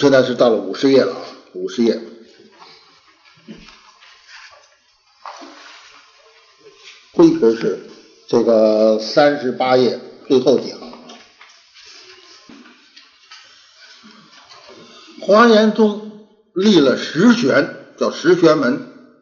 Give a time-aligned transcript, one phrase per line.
[0.00, 1.16] 现在是到了五十页了，
[1.52, 2.00] 五十页。
[7.12, 7.90] 灰皮是
[8.26, 10.92] 这个三十八页最后几行。
[15.20, 19.14] 华严宗立了十玄，叫十玄门，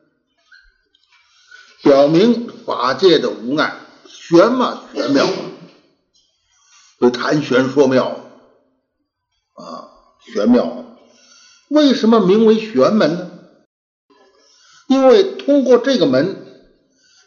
[1.82, 3.76] 表明法界的无碍。
[4.06, 5.26] 玄嘛，玄妙，
[7.00, 8.06] 就谈玄说妙
[9.54, 9.89] 啊，
[10.26, 10.98] 玄妙。
[11.68, 13.30] 为什么名为玄门呢？
[14.88, 16.46] 因为通过这个门。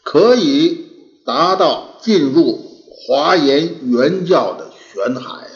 [0.06, 0.90] 可以
[1.26, 2.60] 达到进入
[3.08, 5.56] 华严原教的玄海啊！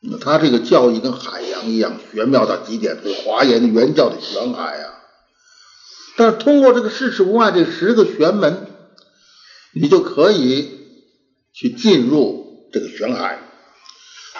[0.00, 4.94] 那他这个教义跟海洋一样玄妙到极点，是华严的原教的玄海啊！
[6.16, 8.68] 但是通过这个世事无碍这十个玄门，
[9.74, 10.78] 你就可以
[11.52, 13.40] 去进入这个玄海，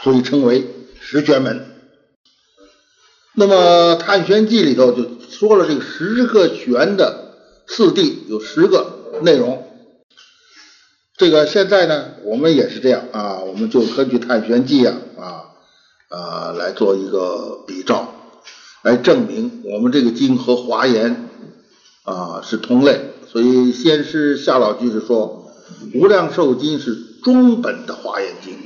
[0.03, 0.67] 所以称为
[1.01, 1.67] 十玄门。
[3.35, 7.29] 那么《探玄记》里头就说了这个十个玄的。
[7.73, 9.65] 四谛有十个内容，
[11.17, 15.45] 这个现在呢，我们也是这样啊，我们就根据《太玄记》啊啊
[16.09, 18.13] 啊来做一个比照，
[18.83, 21.29] 来证明我们这个经和华严
[22.03, 23.01] 啊是同类。
[23.31, 25.53] 所以先师夏老居士说，
[25.97, 28.59] 《无量寿经》是中本的华严经，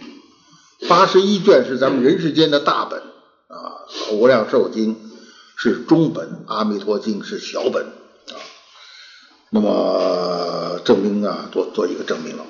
[0.88, 3.00] 八十一卷是咱们人世间的大本
[3.48, 4.94] 啊，《无量寿经》
[5.56, 8.36] 是中本，《阿弥陀经》是小本啊。
[9.50, 12.44] 那么证明啊，做做一个证明了。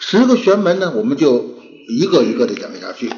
[0.00, 3.08] 十个玄门呢，我们就一个一个的讲下去。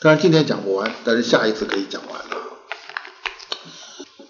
[0.00, 2.36] 当然今天讲不完，但是下一次可以讲完啊。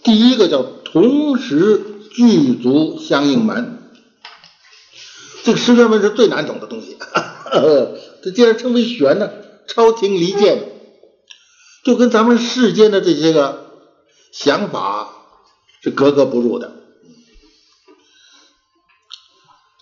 [0.03, 3.79] 第一个叫同时具足相应门，
[5.45, 6.99] 这个十玄门是最难懂的东西。
[8.23, 9.31] 这既然称为玄呢，
[9.67, 10.71] 超情离间，
[11.85, 13.73] 就跟咱们世间的这些个
[14.31, 15.13] 想法
[15.83, 16.73] 是格格不入的。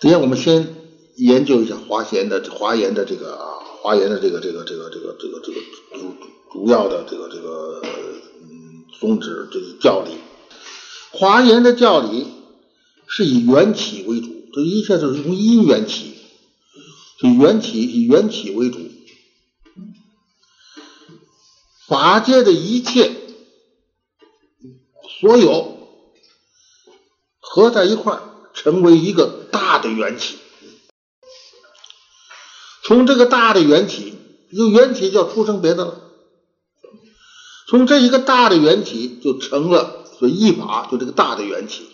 [0.02, 0.74] 首先，我们先
[1.16, 5.60] 研究一下华严的华严的这个啊，华严的这个这个这个这个这个这个
[5.98, 6.14] 主
[6.50, 7.82] 主要的这个这个
[8.40, 10.12] 嗯宗旨这个教理。
[11.10, 12.28] 华严的教理
[13.06, 16.14] 是以缘起为主，这一切都是从因缘起，
[17.22, 18.78] 以缘起以缘起为主。
[21.88, 23.12] 法界的一切
[25.20, 25.88] 所有
[27.38, 28.20] 合在一块。
[28.52, 30.36] 成为一个大的缘起，
[32.82, 34.12] 从这个大的缘起，
[34.50, 36.00] 有缘起就要出生别的了。
[37.68, 41.88] 从这一个大的缘起就成了，所以一法就这个大的缘起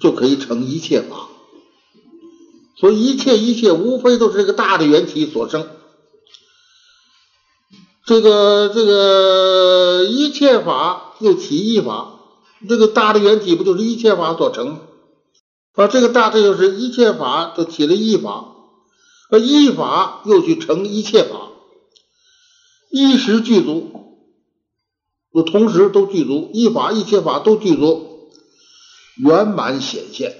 [0.00, 1.28] 就可以成一切法。
[2.78, 5.68] 所以一切一切无非都是这个大的缘起所生。
[8.04, 12.20] 这个这个一切法又起一法，
[12.68, 14.78] 这个大的缘起不就是一切法所成？
[15.74, 18.56] 啊，这个大，这就是一切法都起了一法，
[19.30, 21.50] 而一法又去成一切法，
[22.90, 23.92] 一时具足，
[25.32, 28.30] 就同时都具足，一法一切法都具足，
[29.18, 30.34] 圆满显现，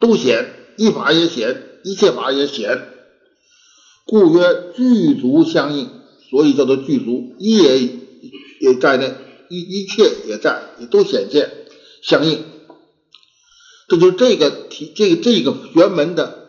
[0.00, 2.88] 都显，一法也显，一切法也显，
[4.04, 5.90] 故曰具足相应，
[6.30, 7.82] 所以叫做具足，一也
[8.60, 9.14] 也在内，
[9.48, 11.50] 一一切也在，也都显现
[12.02, 12.44] 相应。
[13.86, 16.48] 这就是这个题，这个这个玄门的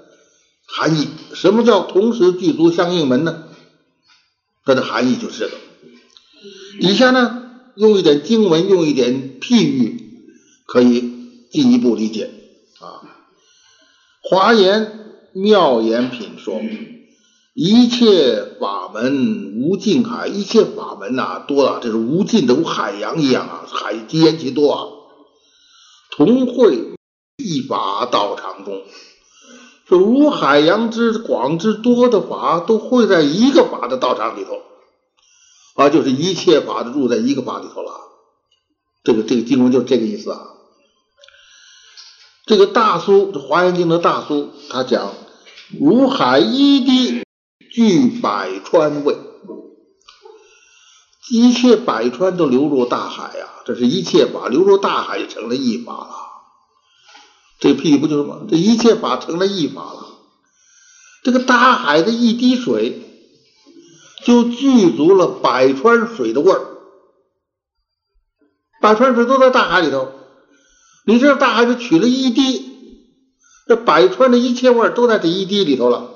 [0.65, 1.07] 含义。
[1.33, 3.43] 什么叫同时具足相应门呢？
[4.63, 5.57] 它的含义就是这个。
[6.79, 10.23] 底下呢，用一点经文，用一点譬喻，
[10.65, 11.01] 可以
[11.51, 12.31] 进一步理解
[12.79, 13.03] 啊。
[14.29, 14.91] 华严
[15.33, 16.61] 妙严品说，
[17.53, 24.87] 一切法门无尽海，一切法门呐多了，这是无尽的，如海洋一样啊，海极多啊，
[26.11, 26.91] 同会。
[27.37, 28.81] 一法道场中，
[29.85, 34.61] 说如海洋之广之多的法，都汇在一个法的道场里头，
[35.75, 37.91] 啊，就是一切法都入在一个法里头了。
[39.03, 40.54] 这个这个经文就是这个意思啊。
[42.45, 45.13] 这个大苏《这华严经》的大苏，他讲
[45.79, 47.23] 如海一滴
[47.71, 49.17] 聚百川味，
[51.31, 56.15] 一切百川都流入大海呀，这是一切法流入大海就成了一法了。
[57.59, 58.41] 这屁不就是吗？
[58.47, 60.05] 这一切法成了一法了。
[61.23, 63.01] 这个大海的一滴水，
[64.23, 66.61] 就具足了百川水的味儿。
[68.81, 70.11] 百川水都在大海里头，
[71.05, 72.71] 你这大海就取了一滴，
[73.67, 76.11] 这百川的一切味都在这一滴里头了。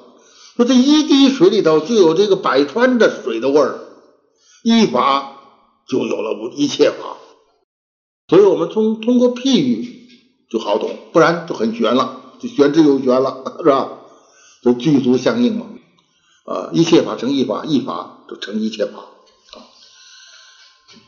[0.56, 3.80] 说这一滴水里头就有这个百川的水的味儿，
[4.64, 5.38] 一法
[5.88, 7.18] 就有了一切法。
[8.28, 10.10] 所以我们通通过譬喻
[10.50, 13.90] 就好懂，不然就很玄了，就玄之又玄了，是吧？
[14.62, 15.68] 就具足相应嘛。
[16.46, 19.00] 啊，一切法成一法，一法就成一切法。
[19.00, 19.66] 啊，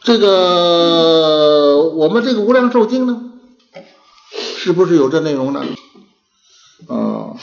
[0.03, 3.30] 这个我们这个无量寿经呢，
[4.63, 5.65] 是不是有这内容呢？
[6.87, 7.33] 啊，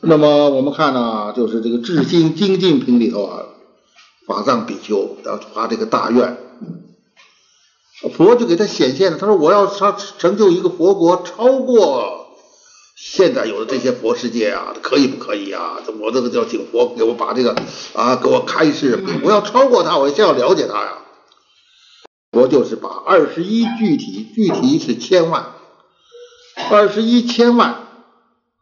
[0.00, 3.44] 那么我们看呢，就是这个至心精进品里头啊，
[4.26, 6.36] 法藏比丘要发这个大愿，
[8.12, 9.16] 佛就给他显现了。
[9.16, 12.26] 他说我要他成就一个佛国，超过。
[12.94, 15.78] 现在有的这些佛世界啊，可以不可以啊？
[15.98, 17.56] 我这个叫请佛给我把这个
[17.94, 20.98] 啊给我开示，我要超过他，我先要了解他呀。
[22.32, 25.52] 佛就是把二十一具体，具体是千万，
[26.70, 27.86] 二十一千万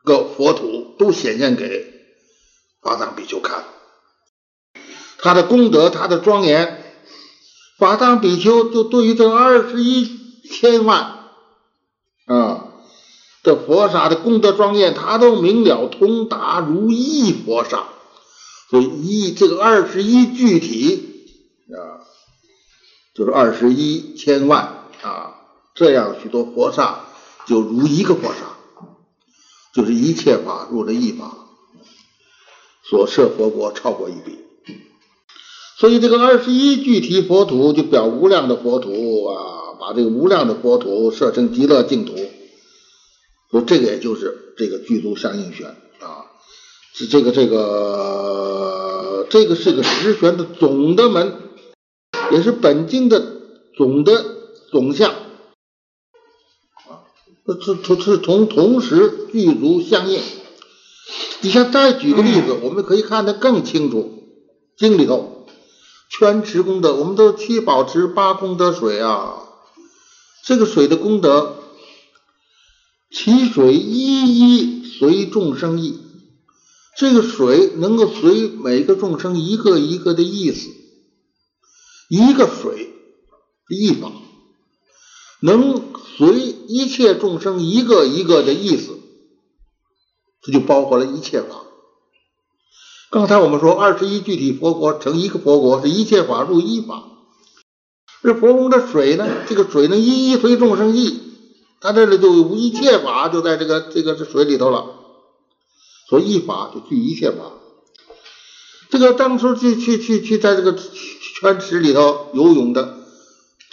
[0.05, 1.93] 个佛土都显现给
[2.83, 3.65] 法藏比丘看，
[5.19, 6.85] 他的功德，他的庄严，
[7.79, 10.19] 法藏比丘就对于这二十一
[10.51, 11.31] 千万
[12.27, 12.69] 啊。
[13.43, 17.85] 这佛刹的功德庄严，他都明了通达如意佛刹，
[18.71, 21.29] 所以一这个二十一具体
[21.69, 22.01] 啊，
[23.15, 25.35] 就是二十一千万啊，
[25.75, 27.04] 这样许多佛刹
[27.47, 28.57] 就如一个佛刹，
[29.75, 31.37] 就是一切法入了一法，
[32.89, 34.39] 所设佛国超过一比，
[35.79, 42.15] 所以这个二十一具体佛土就表无量的佛土啊，把这个无量的佛土设成极乐净土。
[43.51, 45.69] 说这个也就是这个具足相应玄
[46.01, 46.27] 啊，
[46.93, 51.35] 是这个这个这个是个十玄的总的门，
[52.33, 53.23] 也是本经的
[53.77, 54.25] 总的
[54.71, 55.15] 总相，
[57.47, 60.21] 这这是同同时具足相应。
[61.43, 64.23] 你像再举个例子，我们可以看得更清楚。
[64.77, 65.47] 经里头
[66.11, 69.43] 圈持功德，我们都七宝池八功德水啊，
[70.45, 71.57] 这个水的功德。
[73.11, 76.01] 其水一一随众生意，
[76.97, 80.71] 这个水能够随每个众生一个一个的意思，
[82.09, 82.91] 一个水
[83.69, 84.11] 一法，
[85.45, 85.83] 能
[86.17, 86.37] 随
[86.69, 88.99] 一切众生一个一个的意思，
[90.41, 91.65] 这就包括了一切法。
[93.11, 97.05] 刚才我们说二十一具体佛国成一个佛国，是一切法入一法。
[98.23, 101.21] 这佛中的水呢，这个水能一一随众生意。
[101.79, 104.87] 它这里就一切法就在这个这个这水里头了，
[106.09, 107.53] 所以一法就具一切法。
[108.89, 113.04] 这个当初去去去去在这个泉池里头游泳的，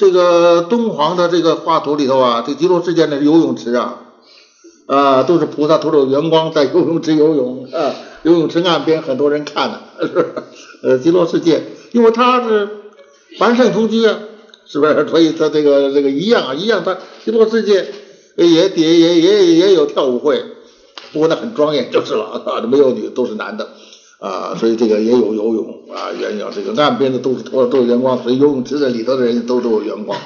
[0.01, 3.99] 这个敦煌的这个画图里头啊，这极乐世界的游泳池啊，
[4.87, 7.93] 啊都是菩萨头有圆光在游泳池游泳啊，
[8.23, 9.79] 游泳池岸边很多人看呢，
[10.81, 11.61] 呃极乐世界，
[11.91, 12.67] 因为它是
[13.37, 14.17] 凡圣同居啊，
[14.65, 15.05] 是不是？
[15.07, 17.93] 所以它这个这个一样啊，一样，它极乐世界。
[18.37, 20.41] 也也也也也有跳舞会，
[21.11, 23.69] 不过那很庄严就是了啊，没有女都是男的
[24.21, 30.21] 啊，所以这个也有游泳啊，鸳鸯这个岸边的都是头上都有圆光，所以游泳池的里头的人都都有圆光。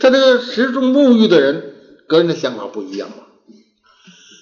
[0.00, 1.74] 他这个池中沐浴的人，
[2.06, 3.24] 个人的想法不一样嘛，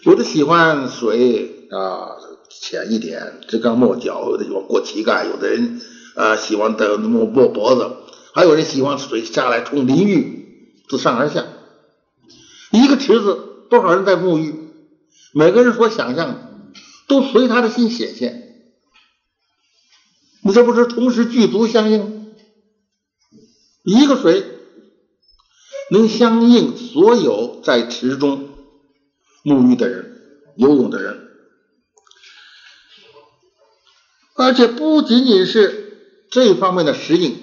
[0.05, 2.17] 有的喜欢水啊
[2.51, 5.81] 浅一点，直刚没脚，有的喜欢过膝盖，有的人
[6.17, 7.89] 啊喜欢的摸摸脖子，
[8.33, 11.45] 还有人喜欢水下来冲淋浴，自上而下。
[12.73, 13.39] 一个池子，
[13.71, 14.53] 多少人在沐浴？
[15.33, 16.37] 每个人所想象的
[17.07, 18.47] 都随他的心显现。
[20.49, 22.33] 你这不是同时具足相应？
[23.85, 24.47] 一个水
[25.91, 28.49] 能相应所有在池中
[29.45, 30.23] 沐浴的人、
[30.57, 31.29] 游泳的人，
[34.37, 37.39] 而且不仅仅是这方面的实应，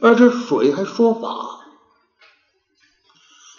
[0.00, 1.66] 而且水还说法。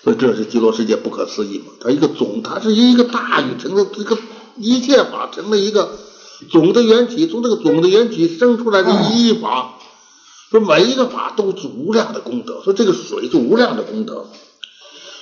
[0.01, 1.73] 所以这是极乐世界不可思议嘛？
[1.79, 4.17] 它一个总，它是一个大宇成的这个
[4.55, 5.99] 一切法成了一个
[6.49, 9.77] 总的缘起，从这个总的缘起生出来的一一法，
[10.51, 14.27] 说每一个法都是无量的功德，说这个水是无量的功德，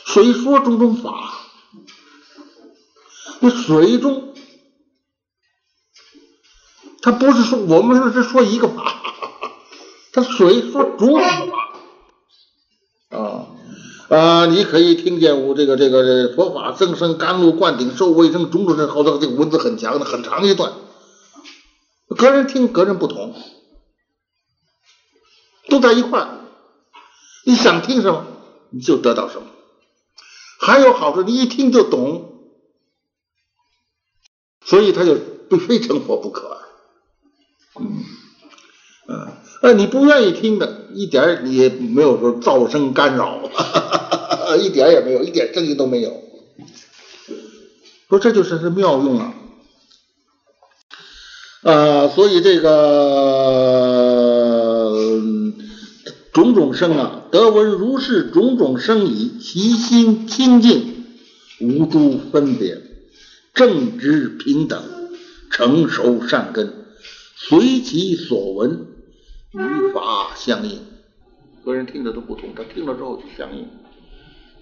[0.06, 1.34] 水说种种法，
[3.40, 4.34] 那水中，
[7.02, 9.02] 它不是说我们是说一个法，
[10.14, 13.18] 它水说种种法。
[13.18, 13.48] 啊。
[14.10, 20.72] 啊，你可以听见我这个这个佛法增生甘露灌顶受卫生种种这，好多这个文字很强的很长一段，
[22.16, 23.34] 个人听个人不同，
[25.70, 26.28] 都在一块
[27.46, 28.26] 你想听什么
[28.70, 29.48] 你就得到什么，
[30.60, 32.34] 还有好处，你一听就懂，
[34.66, 35.18] 所以他就
[35.68, 36.58] 非成佛不可
[37.80, 38.04] 嗯，
[39.08, 39.28] 嗯，
[39.62, 43.40] 呃，你不愿意听的，一点儿也没有说噪声干扰，
[44.60, 46.24] 一点也没有，一点声音都没有。
[48.10, 49.34] 说这就是是妙用啊，
[51.68, 52.72] 啊，所以这个
[56.32, 61.04] 种种声啊，得闻如是种种声已，其心清净，
[61.60, 62.78] 无诸分别，
[63.54, 64.82] 正直平等，
[65.52, 66.74] 成熟善根，
[67.36, 68.88] 随其所闻，
[69.52, 70.80] 与法相应。
[71.66, 73.68] 个人听着都不同，他听了之后就相应。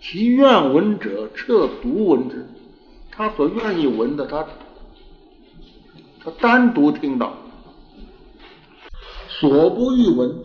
[0.02, 2.48] 其愿闻者，彻独闻之。
[3.12, 4.44] 他所愿意闻的，他
[6.26, 7.34] 他单独听到；
[9.30, 10.44] 所不欲闻，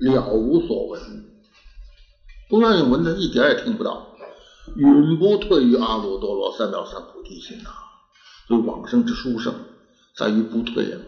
[0.00, 1.00] 了无所闻。
[2.50, 4.08] 不愿意闻的，一点也听不到。
[4.74, 7.70] 永不退于阿耨多罗三藐三菩提心呐！
[8.48, 9.54] 所以往生之殊胜，
[10.16, 10.98] 在于不退啊，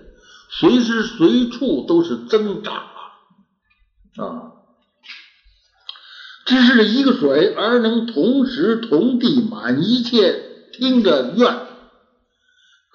[0.50, 4.22] 随时随处都是增长啊！
[4.22, 4.52] 啊，
[6.46, 10.44] 只是一个水，而能同时同地满一切。
[10.72, 11.66] 听着愿，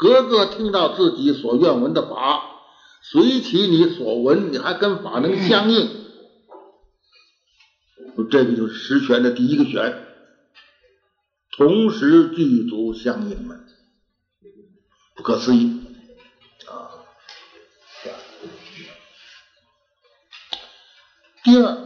[0.02, 2.42] 个个听到自己所愿闻的法，
[3.04, 5.88] 随其你所闻，你还跟法能相应，
[8.32, 10.04] 这个就是十玄的第一个玄，
[11.56, 13.64] 同时具足相应门，
[15.16, 15.86] 不可思议。
[16.68, 17.06] 啊！
[21.44, 21.78] 第二，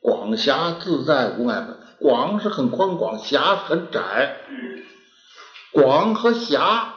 [0.00, 4.38] 广狭自在无碍门，广是很宽广，狭很窄。
[5.72, 6.91] 广和狭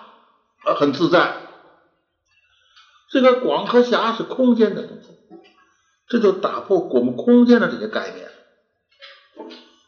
[0.65, 1.37] 呃很自在，
[3.09, 5.09] 这个广和狭是空间的东西，
[6.07, 8.31] 这就打破我们空间的这些概念。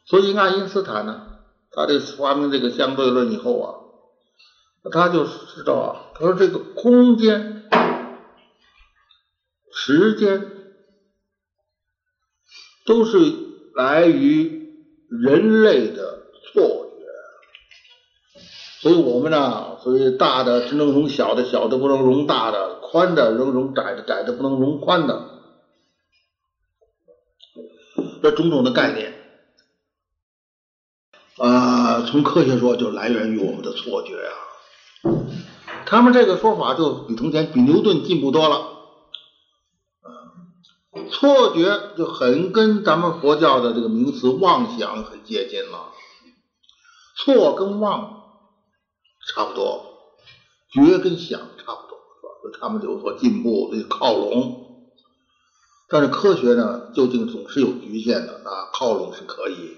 [0.05, 1.39] 所以爱因斯坦呢，
[1.71, 3.73] 他这发明这个相对论以后啊，
[4.91, 7.63] 他就知道啊，他说这个空间、
[9.73, 10.51] 时间
[12.85, 13.17] 都是
[13.73, 14.71] 来于
[15.09, 16.86] 人类的错。
[18.87, 25.25] 所以我们呢，所以大的只能容小的，小的不能容大的，宽的能容窄的，窄的不能容宽的，
[28.23, 29.13] 这种种的概念
[31.37, 34.31] 啊，从科学说就来源于我们的错觉啊。
[35.85, 38.69] 他们这个说法就比从前比牛顿进步多了。
[41.11, 45.89] 错觉就很跟咱们佛教的这个名词妄想很接近了。
[47.17, 48.15] 错跟妄。
[49.27, 49.83] 差不多，
[50.71, 52.29] 觉跟想差不多，是吧？
[52.41, 54.63] 所以他们有所进步，这靠拢。
[55.89, 59.77] 但是科学呢，究竟总是有局限的啊，靠拢是可以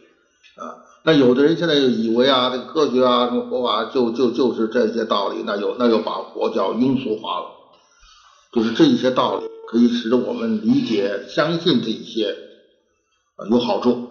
[0.55, 0.85] 啊。
[1.03, 7.45] 那有的人现在就以为啊，这个科学啊，什么佛法就就就是这些道理，那有那又把佛教庸俗化了。
[8.51, 12.35] 就是这一些道理可以使得我们理解、相信这一些
[13.49, 14.09] 有好处。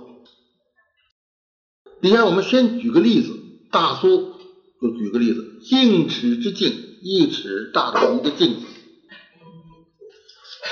[2.00, 3.32] 你看，我们先举个例子，
[3.72, 4.37] 大苏。
[4.80, 8.66] 就举个例子，径尺之径，一尺大的一个镜子，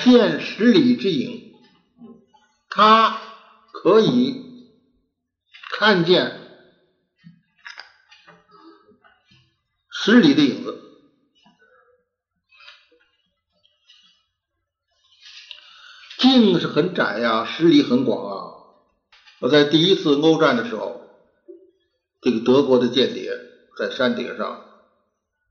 [0.03, 1.51] 见十里之影，
[2.69, 3.19] 它
[3.73, 4.33] 可以
[5.77, 6.39] 看见
[9.89, 10.83] 十里的影子。
[16.17, 18.53] 镜是很窄呀，十里很广啊。
[19.39, 21.01] 我在第一次欧战的时候，
[22.21, 23.31] 这个德国的间谍。
[23.77, 24.65] 在山顶上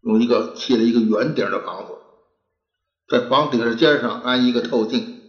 [0.03, 1.93] 用一个砌了一个圆顶的房子，
[3.09, 5.23] 在房顶的尖上安一个透镜，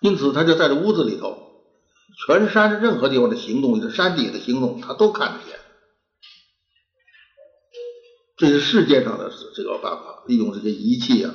[0.00, 1.64] 因此他就在这屋子里头，
[2.26, 5.58] 全山任何地方的行动，是山底的行动，他都看得见。
[8.36, 11.34] 这是世界上的这个办法，利用这些仪器啊，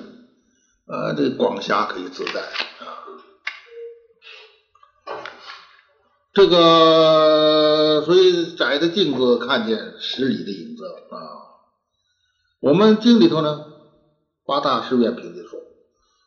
[0.87, 3.05] 呃，这个广狭可以自在啊。
[6.33, 6.55] 这个，
[8.01, 11.17] 所以窄的镜子看见十里的影子啊。
[12.61, 13.65] 我们经里头呢，
[14.45, 15.59] 八大师院评的说，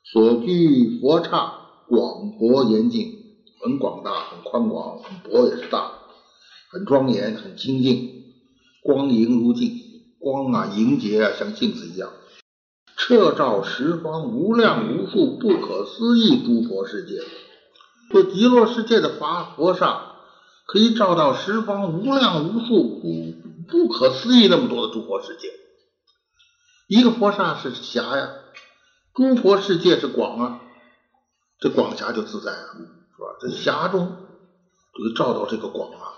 [0.04, 1.52] 所居佛刹
[1.88, 3.12] 广博严净，
[3.60, 5.90] 很广大，很宽广，很博也是大，
[6.70, 8.24] 很庄严，很清净，
[8.82, 9.72] 光莹如镜，
[10.20, 12.10] 光啊莹洁啊，像镜子一样，
[12.96, 17.20] 彻照十方无量无数不可思议诸佛世界。
[18.10, 20.07] 这极乐世界的法佛刹
[20.68, 23.00] 可以照到十方无量无数
[23.66, 25.50] 不可思议那么多的诸佛世界，
[26.86, 28.28] 一个佛刹是狭呀，
[29.14, 30.60] 诸佛世界是广啊，
[31.58, 33.38] 这广狭就自在啊，是吧？
[33.40, 34.14] 这狭中
[34.92, 36.12] 就照到这个广啊，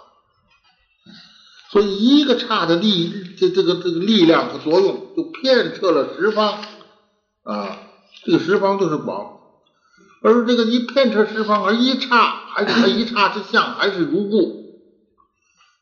[1.70, 6.60] 所以一个刹的力，这这个这个力量和作用就遍彻了十方
[7.44, 7.78] 啊，
[8.24, 9.38] 这个十方就是广。
[10.22, 14.60] 而这个一片彻十方，而一刹还是他一刹之相，还是如故。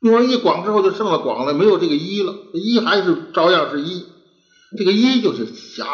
[0.00, 4.06] 用完一广之后，就剩了广了，没有这个一了，一还是照样是一。
[4.76, 5.86] 这个一就是狭，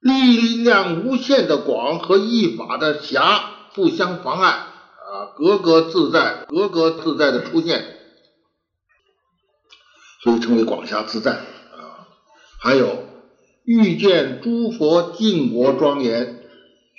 [0.00, 7.98] 力量无限的广和一法的狭不相妨碍啊，格格自在，格格自在的出现，
[10.22, 12.06] 所以称为广狭自在啊。
[12.60, 13.08] 还有。
[13.62, 16.39] 遇见诸佛净国庄严，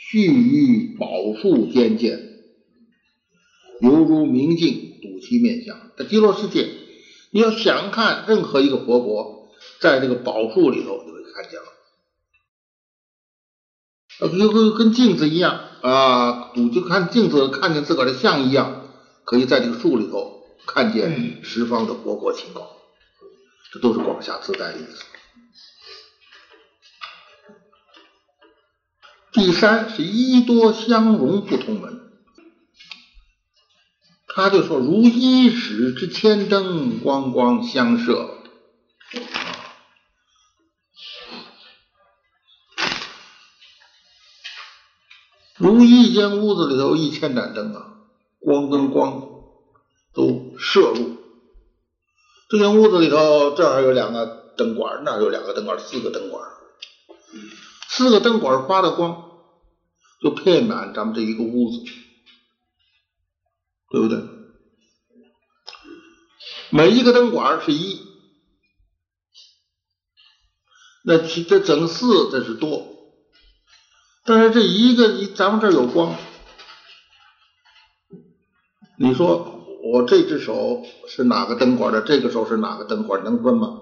[0.04, 1.08] 续于宝
[1.40, 2.20] 树间见，
[3.82, 5.92] 犹如明镜睹其面相。
[5.96, 6.68] 在极乐世界，
[7.30, 11.68] 你要想看任何一个佛国，在这个宝树里头就会看见了，
[14.38, 18.90] 就，跟跟镜子一样啊，赌就看镜子看见自个儿的像一样，
[19.24, 22.68] 可以在这个树里头看见十方的佛国情况，
[23.72, 25.06] 这都是广狭自在的意思。
[29.34, 32.02] 第三是一多相融不同门，
[34.28, 38.30] 他就说如一矢之千灯光光相射，
[45.58, 47.86] 如一间屋子里头一千盏灯啊，
[48.40, 49.30] 光跟光
[50.14, 51.18] 都射入。
[52.50, 54.26] 这间屋子里头，这儿有两个
[54.58, 56.44] 灯管，那儿有两个灯管，四个灯管。
[58.02, 59.30] 四个灯管发的光，
[60.24, 61.84] 就配满咱们这一个屋子，
[63.92, 64.24] 对不对？
[66.72, 68.02] 每一个灯管是一，
[71.04, 72.88] 那这整四这是多，
[74.26, 76.16] 但是这一个一咱们这有光，
[78.98, 82.02] 你说我这只手是哪个灯管的？
[82.02, 83.24] 这个手是哪个灯管？
[83.24, 83.80] 能分吗？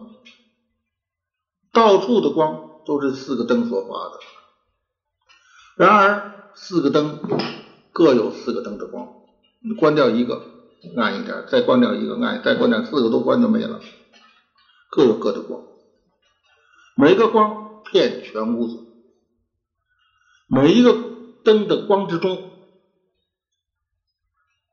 [1.72, 2.68] 到处的光。
[2.90, 4.20] 都是四个灯所发的，
[5.76, 7.20] 然而四个灯
[7.92, 9.08] 各有四个灯的光，
[9.60, 10.42] 你关掉一个
[10.98, 13.80] 暗一点，再关掉一个暗，再关掉四个都关就没了，
[14.90, 15.62] 各有各的光，
[16.96, 18.80] 每个光遍全屋子，
[20.48, 20.98] 每一个
[21.44, 22.54] 灯的光之中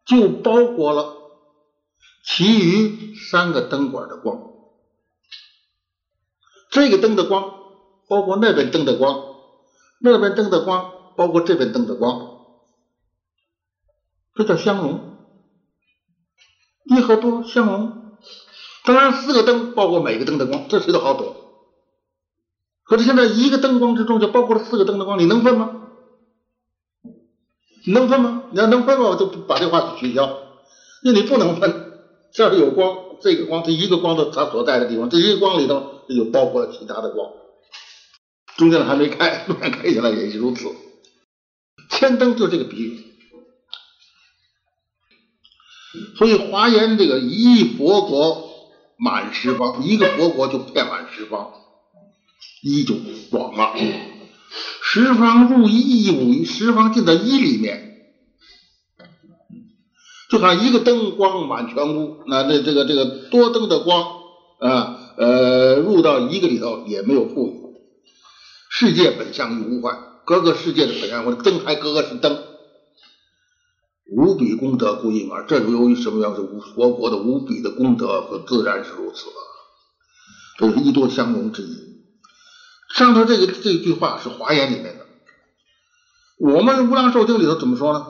[0.07, 1.15] 就包括了
[2.25, 4.41] 其余三个灯管的光，
[6.71, 7.66] 这个灯的光。
[8.09, 9.19] 包括那边灯的光，
[10.01, 12.19] 那边灯的光，包括这边灯的光，
[14.35, 15.01] 这叫相融，
[16.85, 17.93] 一和多相融。
[18.85, 21.35] 当然，四个灯包括每个灯的光，这谁都好懂。
[22.85, 25.83] 可是现在一个灯光之中就包括了四个灯的光，你能分吗？
[27.85, 28.45] 你能分吗？
[28.53, 30.39] 你要能分，我就把这话取消。
[31.03, 31.73] 那你不能分，
[32.33, 37.29] 这儿有光，这个光，这一个光的它所在的地方，这一个光里头就包括了其他的光。
[38.57, 40.75] 中间的还没开， 突然开起来也是如此。
[41.91, 43.05] 千灯就这个比喻，
[46.19, 48.51] 所以华严这个一佛国
[48.99, 51.53] 满十方，一个佛国就遍满十方，
[52.63, 52.97] 一就
[53.31, 53.75] 广了。
[54.83, 58.13] 十方入一，五，十方进到一里面，
[60.31, 64.03] 就像一个灯光满全屋，那这这个这个多灯的光
[64.61, 67.66] 啊呃入到一个里头也没有富裕。
[68.79, 72.43] 世界本相亦无坏，各个世界的本相，我灯还各个是灯，
[74.15, 75.47] 无比功德故应而。
[75.47, 76.35] 这是由于什么样？
[76.35, 79.29] 是无佛国的无比的功德和自然是如此，
[80.59, 82.03] 这是一多相融之意。
[82.95, 85.07] 上头这个这句话是华严里面的，
[86.39, 88.07] 我们无量寿经里头怎么说呢？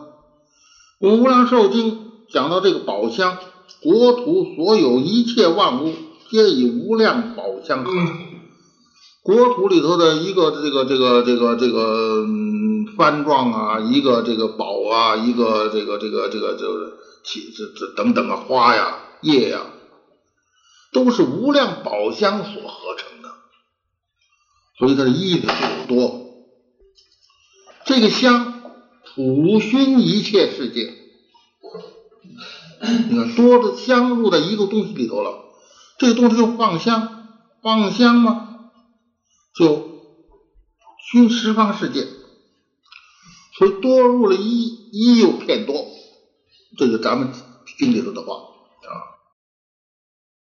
[0.98, 3.38] 我们无量寿经讲到这个宝箱，
[3.82, 5.94] 国土所有一切万物，
[6.28, 7.92] 皆以无量宝箱合。
[9.26, 12.24] 国土里头的一个这个这个这个这个
[12.96, 16.92] 幡状啊，一个这个宝啊，一个这个这个这个就是
[17.24, 19.62] 起这这等等啊，花呀叶呀，
[20.92, 23.28] 都是无量宝箱所合成的，
[24.78, 26.20] 所以它的意思很多。
[27.84, 28.62] 这个香
[29.16, 30.94] 普熏一切世界，
[33.08, 35.46] 你看多的香入在一个东西里头了，
[35.98, 37.26] 这个东西就放香，
[37.60, 38.45] 放香吗？
[39.56, 40.02] 就
[41.10, 42.06] 熏十方世界，
[43.56, 45.86] 所以多入了一，一又骗多，
[46.76, 47.32] 这是咱们
[47.78, 49.16] 经里头的话啊。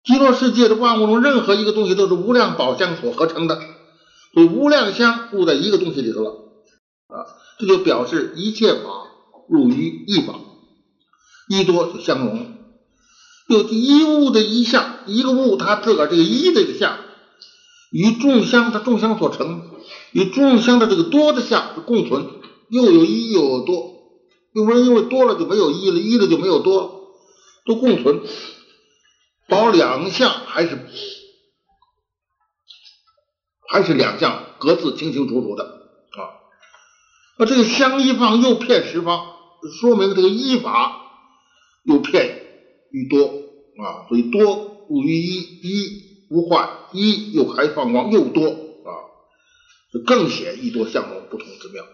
[0.05, 3.61] 极乐世界的万物中，任何一个东西都是无量宝相所合成的，
[4.33, 6.31] 所以无量相入在一个东西里头了
[7.09, 7.27] 啊，
[7.59, 8.81] 这就表示一切法
[9.49, 10.39] 入于一法，
[11.49, 12.59] 一多就相融。
[13.49, 16.97] 就一物的一相，一个物它自个儿这个一这个相。
[17.91, 19.69] 与众相，它众相所成，
[20.13, 22.25] 与众相的这个多的相共存，
[22.69, 23.95] 又有一又有多，
[24.53, 27.17] 又不是因为多了就没有一了，一了就没有多，
[27.67, 28.23] 都共存，
[29.49, 30.79] 保两相还是
[33.69, 36.19] 还是两相各自清清楚楚的啊。
[37.39, 39.27] 那这个相一方又骗十方，
[39.81, 41.03] 说明这个一法
[41.83, 42.41] 又骗
[42.93, 46.10] 于多啊，所以多入于一，一。
[46.31, 48.91] 无坏一又还放光又多啊，
[49.93, 51.91] 就更显一多相容不同之妙啊。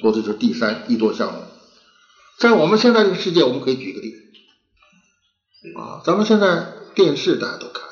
[0.00, 1.44] 说这是第三一多相容，
[2.38, 4.14] 在我们现在这个世界，我们可以举个例
[5.76, 7.88] 啊，咱们现在电视大家都看，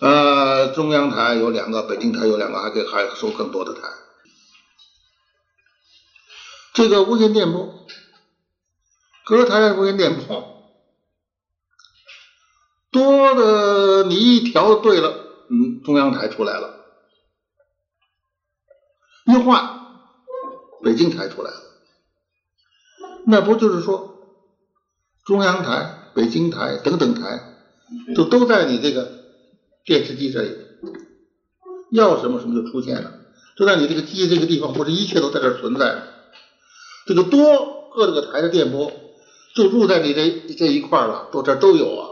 [0.00, 3.82] 呃，中央台有两个，北京台有两个，还可以还收更多的台。
[6.72, 7.86] 这个无线电波，
[9.26, 10.57] 隔台的无线电波。
[12.90, 15.12] 多的你一调对了，
[15.50, 16.70] 嗯，中央台出来了；
[19.26, 19.80] 一换，
[20.82, 21.56] 北京台出来了。
[23.26, 24.16] 那不就是说，
[25.24, 27.56] 中央台、北京台等等台，
[28.16, 29.10] 就都在你这个
[29.84, 30.56] 电视机这里，
[31.90, 33.12] 要什么什么就出现了，
[33.54, 36.04] 就在你这个机这个地方，或者一切都在这存在。
[37.06, 38.90] 这个多各这个台的电波，
[39.54, 42.07] 就住在你这这一块了，都这都有啊。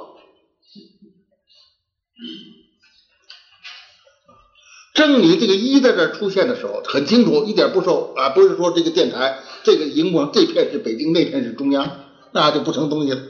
[4.94, 13.22] 正你这个一在这出现的时候，很清楚，一点不受啊，不是说这个电台这个荧光这片是北京，那片是中央，那就不成东西了。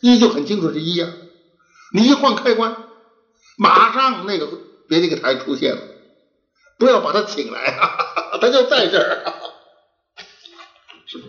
[0.00, 1.08] 一就很清楚是一呀，
[1.92, 2.76] 你一换开关，
[3.56, 4.48] 马上那个
[4.88, 5.82] 别这个台出现了，
[6.78, 7.76] 不要把它请来，
[8.40, 9.34] 它就在这儿，
[11.06, 11.24] 是不？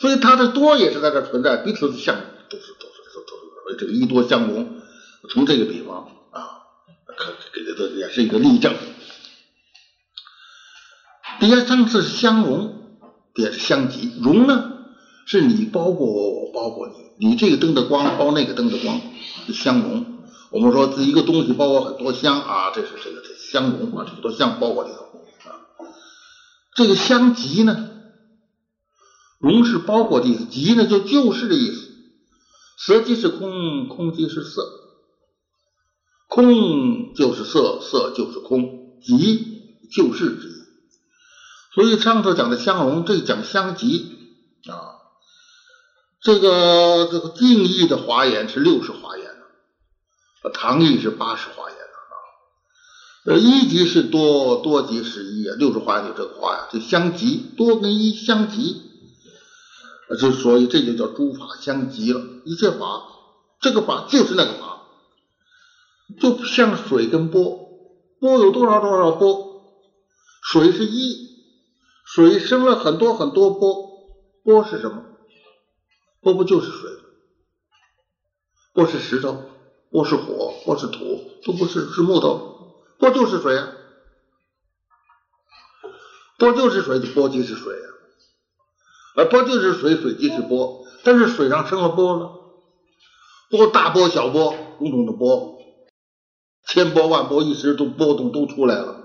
[0.00, 4.80] 所以它的多也是在这存在，彼此相都是都是都都是这个一多相容。
[5.30, 6.10] 从这个比方
[7.54, 8.74] 啊，可给的也是一个例证。
[11.40, 12.98] 第三次相融，
[13.36, 14.12] 也是相即。
[14.20, 14.72] 融呢，
[15.26, 19.00] 是你包裹我，我包裹你，你这个灯的光包那个灯的光，
[19.46, 20.06] 是相融。
[20.50, 25.62] 我们说这一个东西包括很多香啊，这是这个这相融啊，很多相包裹里头啊。
[26.74, 27.90] 这个相即呢，
[29.38, 31.90] 融是包裹的意思，即呢就就是的意思。
[32.76, 34.62] 色即是空，空即是色，
[36.34, 40.48] 空就是色，色就是空，即就是即。
[41.72, 44.16] 所以上头讲的相融，这讲相即
[44.68, 44.98] 啊。
[46.20, 49.26] 这个这个定义的华严是六十华严
[50.42, 52.16] 的，唐义是八十华严的啊。
[53.26, 55.54] 呃，一即是多，多即是一啊。
[55.56, 58.82] 六十华严就这个话呀，就相即，多跟一相即，
[60.18, 62.20] 就所以这就叫诸法相即了。
[62.44, 63.02] 一切法，
[63.60, 64.73] 这个法就是那个法，
[66.18, 67.68] 就像水跟波，
[68.20, 69.62] 波有多少多少波，
[70.42, 71.34] 水是一。
[72.04, 73.90] 水生了很多很多波，
[74.44, 75.02] 波是什么？
[76.20, 76.90] 波不就是水？
[78.72, 79.42] 波是石头，
[79.90, 80.98] 波是火，波是土，
[81.44, 83.68] 都不是是木头，波就是水啊！
[86.38, 87.88] 波就是水，波即是水啊！
[89.16, 90.84] 而波就是水，水即是波。
[91.04, 92.32] 但是水上生了波了，
[93.50, 95.53] 波大波小波，种种的波，
[96.66, 99.00] 千波万波，一时都波动都出来了。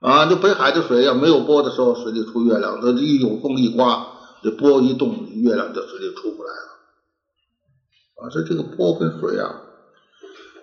[0.00, 4.06] 啊，就北海的水要没有波的时候，水里出月亮；这一有风一刮，
[4.42, 6.68] 这波一动，月亮这水里出不来了。
[8.20, 9.60] 啊，这这个波跟水啊，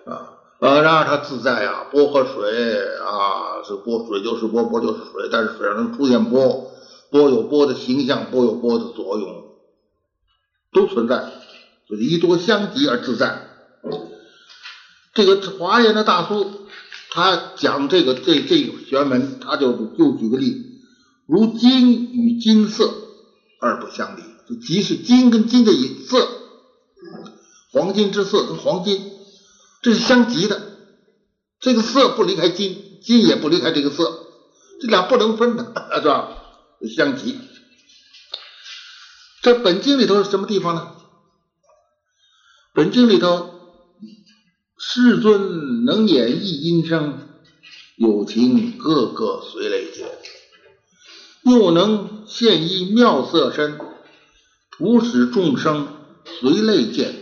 [0.06, 0.12] 啊
[0.60, 5.28] 啊，然而它自在啊，波和水啊，是波，水就是波，波就是水。
[5.30, 6.70] 但是水上能出现波，
[7.10, 9.44] 波有波的形象，波有波的作用，
[10.72, 11.30] 都存在，
[11.88, 13.42] 就是一多相即而自在。
[15.16, 16.52] 这个华严的大苏。
[17.08, 20.82] 他讲这个这这个玄门，他就就举个例，
[21.26, 22.92] 如金与金色
[23.58, 25.72] 二不相离，就即是金跟金的
[26.06, 26.28] 色，
[27.72, 29.12] 黄金之色跟黄金，
[29.80, 30.60] 这是相即的，
[31.58, 34.26] 这个色不离开金，金也不离开这个色，
[34.82, 36.28] 这俩不能分的，是吧？
[36.94, 37.38] 相即。
[39.40, 40.90] 这本经里头是什么地方呢？
[42.74, 43.55] 本经里头。
[44.78, 47.18] 世尊能演绎音声，
[47.96, 50.06] 有情个个随类见；
[51.42, 53.78] 又能现一妙色身，
[54.70, 55.88] 普使众生
[56.40, 57.14] 随类见。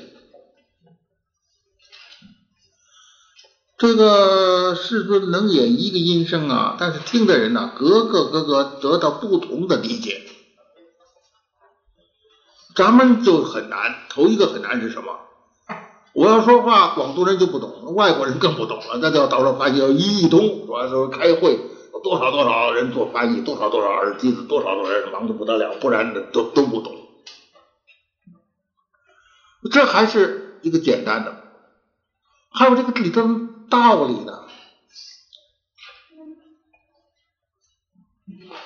[3.79, 10.23] 这个世尊能演一个音声啊，但是听的人呢，个个个个得到不同的理解。
[12.75, 15.21] 咱们就很难，头一个很难是什么？
[16.15, 18.99] 我要说话，广东人就不懂，外国人更不懂了。
[19.01, 21.61] 那叫到时候翻译要一亿通，完时候开会，
[22.03, 26.93] 多少多少人做翻译，多少多少耳机子，多少多少人忙得不得了，不然都都不懂。
[29.71, 31.35] 这还是一个简单的，
[32.51, 33.23] 还有这个里头
[33.69, 34.33] 道理呢，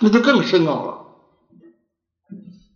[0.00, 0.92] 那就更深奥了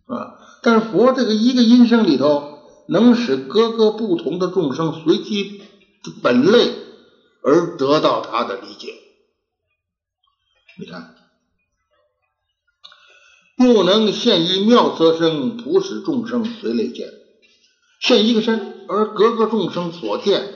[0.07, 0.39] 啊！
[0.63, 2.52] 但是佛这个一个音声里头，
[2.87, 5.61] 能使各个不同的众生随其
[6.21, 6.73] 本类
[7.41, 8.93] 而得到他的理解。
[10.77, 11.15] 你看，
[13.55, 17.09] 不能现一妙色声，普使众生随类见。
[17.99, 20.55] 现一个身，而各个众生所见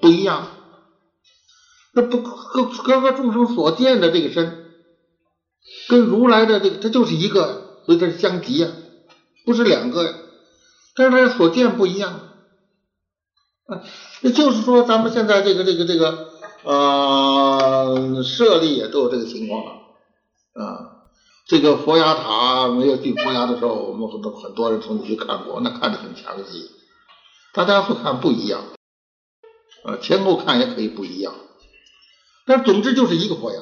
[0.00, 0.48] 不一样。
[1.94, 4.72] 那不各各个众生所见的这个身，
[5.88, 8.68] 跟如来的这个，它就是一个，所以它是相即呀，
[9.46, 10.14] 不是两个呀。
[10.94, 12.20] 但是它所见不一样。
[13.66, 13.82] 啊，
[14.22, 16.28] 那就是说，咱们现在这个这个这个
[16.64, 19.70] 呃舍利也都有这个情况了
[20.54, 20.88] 啊。
[21.46, 26.70] 这个佛牙塔没有进佛牙的时候，我们很多很多人曾经去看过，那看着很详细。
[27.52, 28.62] 大家所看不一样，
[29.84, 31.34] 呃，前后看也可以不一样，
[32.46, 33.60] 但总之就是一个佛牙。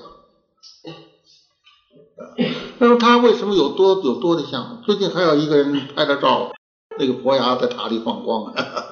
[2.78, 4.82] 那么他为什么有多有多的像？
[4.84, 6.52] 最近还有一个人拍了照，
[6.98, 8.84] 那个佛牙在塔里放光，哈哈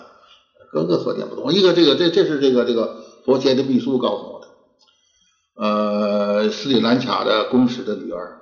[0.73, 1.53] 各个所见不同。
[1.53, 4.49] 一个这个这这是这个这个佛前的秘书告诉我的，
[5.63, 8.41] 呃，斯里兰卡的公使的女儿。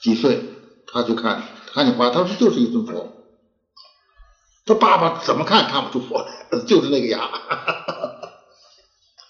[0.00, 0.44] 几岁，
[0.86, 3.14] 他去看看见花，他说就是一尊佛。
[4.64, 6.26] 他爸爸怎么看看不出佛来，
[6.66, 7.28] 就是那个牙。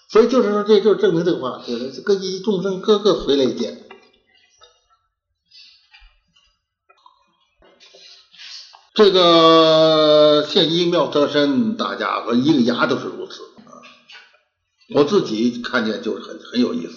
[0.09, 3.88] 所以就是说，这就证明这个话，就是各一众生各个随类见。
[8.99, 13.79] 这个现一妙色身，大家和一个牙都是如此啊。
[14.93, 16.95] 我自己看见就是很很有意思。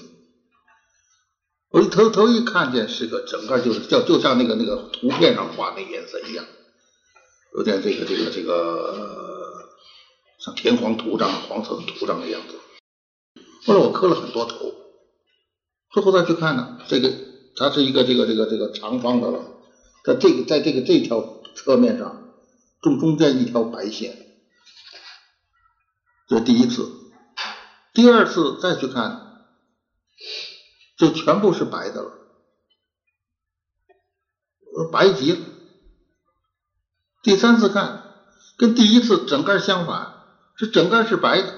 [1.70, 6.44] 我一头头一看见是个整个就是叫就像那个那个图片上画那颜色一样，
[7.54, 9.68] 有点这个这个这个
[10.44, 12.56] 像田黄土壤黄色的土壤的样子。
[13.64, 14.74] 后来我磕了很多头，
[15.92, 17.12] 最后再去看呢，这个
[17.54, 19.44] 它是一个这个这个这个长方的了，
[20.04, 22.32] 在这个在这个这条侧面上
[22.80, 24.16] 中中间一条白线，
[26.28, 26.90] 这第一次，
[27.92, 29.30] 第二次再去看。
[30.98, 32.12] 就全部是白的了，
[34.92, 35.38] 白极了。
[37.24, 38.04] 第三次看，
[38.56, 40.14] 跟第一次整个相反，
[40.56, 41.54] 是整个是白的。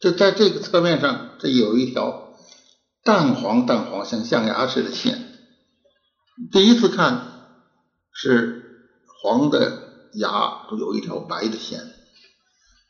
[0.00, 2.36] 就在这个侧面上，这有一条
[3.02, 5.36] 淡黄淡黄像象牙似的线。
[6.52, 7.48] 第一次看
[8.12, 8.63] 是
[9.24, 11.80] 黄的牙都，有一条白的线。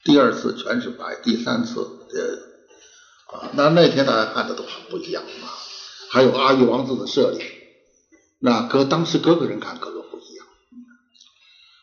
[0.02, 3.50] 第二次全是白，第三次呃。
[3.52, 5.46] 那那天大家看的都很不一样啊，
[6.10, 7.44] 还有阿育王子的舍利，
[8.40, 10.46] 那搁当时各个人看各个不一样，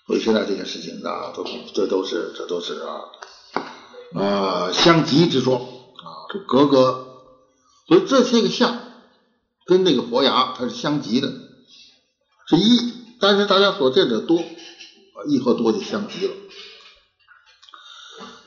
[0.07, 7.05] 所以现在这件事情啊，都这都是这都是啊啊相即之说啊，这格格，
[7.87, 8.79] 所以这些个相
[9.65, 11.29] 跟那个佛牙它是相即的，
[12.47, 14.43] 是一，但是大家所见的多，
[15.27, 16.33] 一和多就相即了。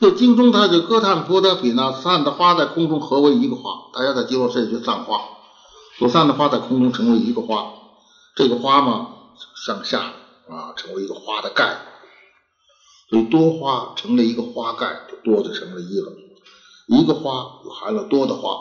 [0.01, 3.89] 这经中，他就歌叹佛得品呢，散的花在空中合为一个花。
[3.93, 5.21] 大家在极乐世界散花，
[5.97, 7.73] 所散的花在空中成为一个花。
[8.35, 9.15] 这个花嘛，
[9.65, 10.13] 向下
[10.49, 11.79] 啊，成为一个花的盖。
[13.09, 16.11] 所以多花成了一个花盖，就多就成了一了。
[16.87, 18.59] 一个花就含了多的花。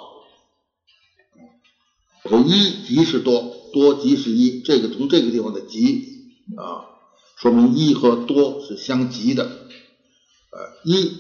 [2.29, 4.63] 所以一即是多，多即是一。
[4.63, 6.89] 这个从这个地方的即啊，
[7.37, 9.43] 说明一和多是相即的。
[9.45, 11.11] 呃，一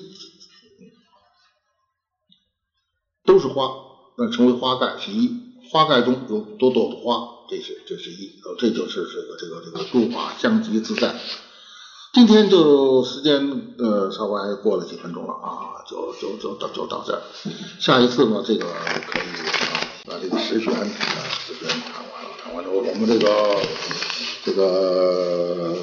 [3.24, 3.68] 都是花，
[4.16, 5.30] 那成为花盖是一，
[5.70, 11.16] 花盖中有朵朵的花，这是这是一，呃，这就是这个这个这个诸法相即自在。
[12.12, 17.22] 今天就时间呃稍微过了几分钟了啊，就就就到就到这儿。
[17.80, 18.66] 下一次呢，这个
[19.08, 20.86] 可以啊把这个十玄啊
[21.44, 21.93] 十玄谈完了，谈完之后
[22.82, 23.60] 我们这个
[24.44, 25.74] 这个。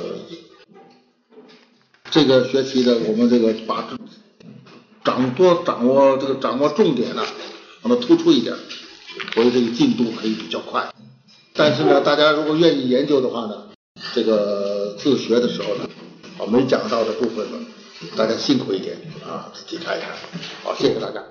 [2.14, 3.88] 这个学期的我们这个把
[5.02, 7.24] 掌多掌握这个掌握重点呢，
[7.82, 8.54] 让它突出一点，
[9.34, 10.94] 所以这个进度可以比较快。
[11.54, 13.70] 但是呢，大家如果愿意研究的话呢，
[14.14, 15.90] 这个自学的时候呢，
[16.38, 17.66] 啊没讲到的部分呢，
[18.18, 20.10] 大家辛苦一点啊，自己看一看。
[20.66, 21.24] 好，谢谢大家。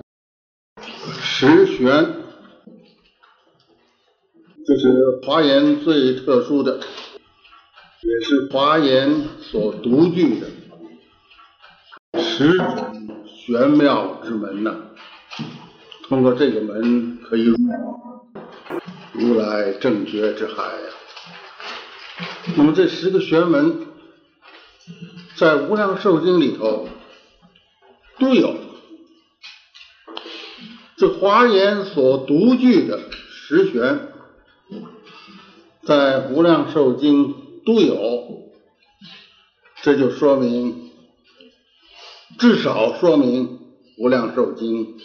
[1.21, 2.20] 十玄，
[4.71, 10.47] 这是华严最特殊的，也是华严所独具的。
[12.17, 12.53] 十
[13.27, 14.73] 玄妙之门呐，
[16.07, 17.57] 通过这个门可以入
[19.11, 20.87] 如来正觉之海呀。
[22.55, 23.87] 那么这十个玄门
[25.35, 26.87] 在《无量寿经》里头
[28.19, 28.55] 都有，
[30.95, 34.10] 这华严所独具的十玄，
[35.83, 37.33] 在《无量寿经》
[37.65, 38.51] 都有，
[39.81, 40.91] 这就说明。
[42.37, 43.47] 至少说明
[43.97, 44.97] 《无量寿经》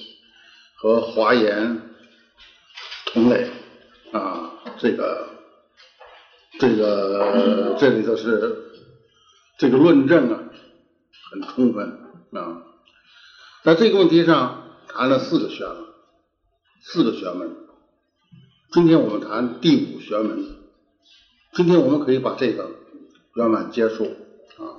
[0.77, 1.83] 和华严
[3.07, 3.51] 同类
[4.12, 5.29] 啊，这个
[6.59, 8.73] 这个这里头是
[9.59, 10.45] 这个论证啊，
[11.31, 11.89] 很充分
[12.33, 12.62] 啊。
[13.65, 15.77] 在这个问题上谈了四个玄门，
[16.83, 17.57] 四个玄门。
[18.73, 20.56] 今天我们谈第五玄门，
[21.57, 22.71] 今天我们可以把这个
[23.35, 24.05] 圆满结束
[24.59, 24.77] 啊。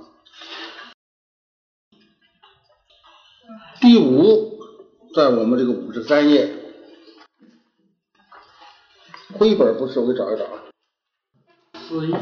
[3.80, 4.60] 第五，
[5.12, 6.54] 在我们这个五十三页，
[9.32, 10.66] 灰本不是，我给找一找啊。
[11.80, 12.12] 四一。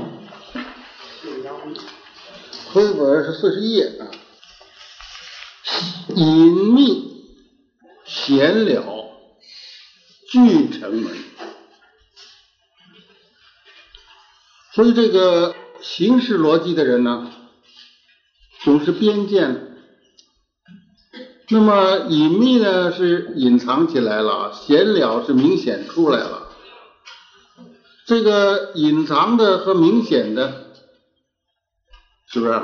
[2.73, 4.09] 灰本是四十一页啊。
[6.15, 7.27] 隐秘
[8.07, 9.11] 闲了
[10.31, 11.15] 聚成门，
[14.77, 17.33] 所以这个形式逻辑的人呢，
[18.63, 19.79] 总是边见。
[21.49, 26.49] 那么隐秘呢是隐藏起来了，闲了是明显出来了。
[28.05, 30.75] 这个隐藏的和明显的，
[32.29, 32.61] 是不是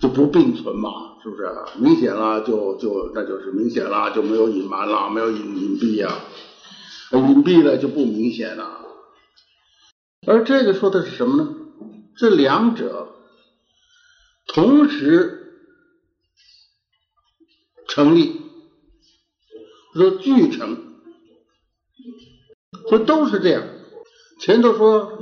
[0.00, 0.90] 就不并存嘛？
[1.22, 6.14] 是不是明显了就就那就是明显了，就没有隐瞒了，没有隐隐蔽呀。
[7.12, 8.82] 隐蔽了就不明显了。
[10.26, 11.54] 而这个说的是什么呢？
[12.16, 13.08] 这两者
[14.46, 15.40] 同时。
[17.86, 18.40] 成立，
[19.92, 20.78] 说俱成，
[22.88, 23.62] 说都是这样。
[24.40, 25.18] 前头说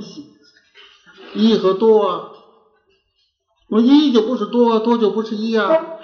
[1.35, 2.31] 一和多啊，
[3.69, 5.99] 那一就不是多，多就不是一啊。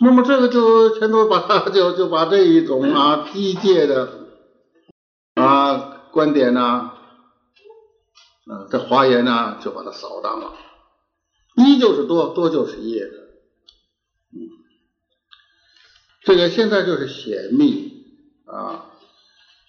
[0.00, 4.28] 那么这个就前头把它就就把这一种啊机械的
[5.34, 6.94] 啊观点呐，
[8.70, 10.54] 这华严呢就把它扫荡了。
[11.56, 13.00] 一就是多，多就是一。
[16.22, 18.04] 这个现在就是显密
[18.44, 18.90] 啊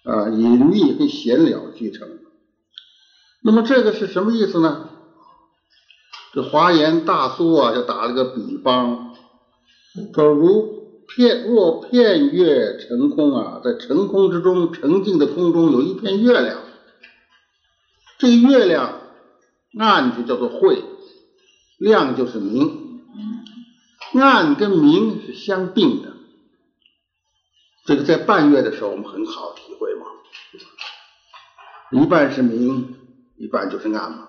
[0.03, 2.07] 啊隐秘跟显了俱成。
[3.41, 4.89] 那么这个是什么意思呢？
[6.33, 9.15] 这华严大苏啊就打了个比方，
[10.13, 16.61] 说如片若片月成空啊，在成空之中澄净的空中有一片月亮，
[18.19, 18.99] 这月亮
[19.79, 20.83] 暗就叫做晦，
[21.77, 23.01] 亮就是明，
[24.13, 26.17] 暗跟明是相并的。
[27.85, 30.05] 这个在半月的时候，我们很好体会嘛，
[31.91, 32.93] 一半是明，
[33.37, 34.27] 一半就是暗嘛。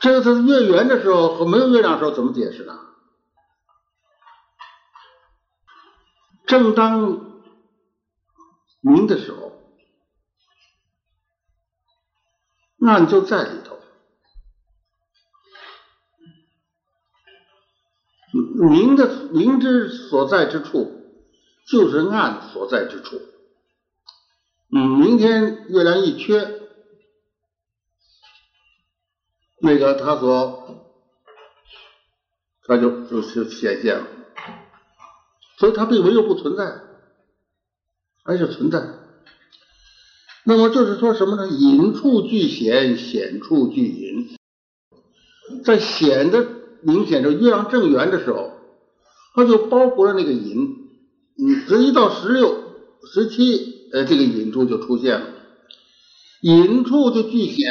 [0.00, 2.78] 这个是月圆的时候和没有月亮的时候怎么解释呢？
[6.46, 7.40] 正当
[8.80, 9.59] 明的时候，
[12.86, 13.78] 暗就在里头。
[18.32, 20.88] 明的明之所在之处，
[21.66, 23.20] 就是暗所在之处。
[24.72, 26.60] 嗯，明天月亮一缺，
[29.60, 30.94] 那个它所，
[32.62, 34.06] 它就就就显现了。
[35.58, 36.80] 所以它并没有不存在，
[38.22, 38.99] 还是存在。
[40.44, 41.48] 那么就是说什么呢？
[41.48, 44.28] 隐处具显，显处具隐，
[45.64, 46.46] 在显的。
[46.82, 48.52] 明显，这月亮正圆的时候，
[49.34, 50.78] 它就包裹了那个隐。
[51.36, 52.54] 嗯，十一到十六、
[53.04, 55.26] 十七，呃，这个隐处就出现了，
[56.40, 57.70] 隐处就具显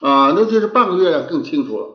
[0.00, 1.86] 啊，那就是半个月亮更清楚了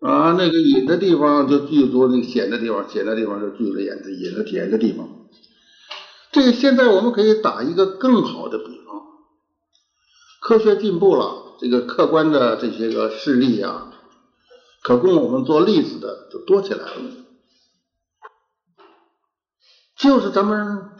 [0.00, 0.32] 啊。
[0.32, 5.17] 那个隐的地方就具足那个显的地方，显的地方就具了眼的隐的显的地方。
[6.32, 9.02] 这个现在我们可以打一个更好的比方，
[10.40, 13.92] 科学进步了，这个客观的这些个事例啊。
[14.80, 17.02] 可供我们做例子的就多起来了，
[19.96, 20.90] 就是咱们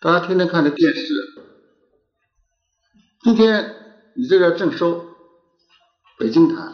[0.00, 1.14] 大家天天看的电视，
[3.22, 3.74] 今天
[4.14, 5.06] 你这个正收
[6.18, 6.72] 北京台，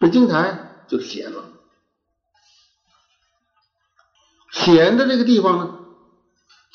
[0.00, 1.44] 北京台就闲了，
[4.50, 5.85] 闲的这个地方呢，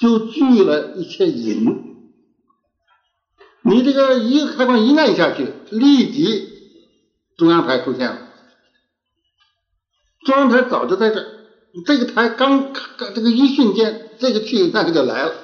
[0.02, 1.64] 就聚了一些银，
[3.62, 6.50] 你这个一个开关一按下去，立即。
[7.38, 8.28] 中央台出现了。
[10.26, 11.28] 中央台早就在这儿，
[11.86, 15.36] 这个台刚刚这个一瞬间，这个气那个就来了。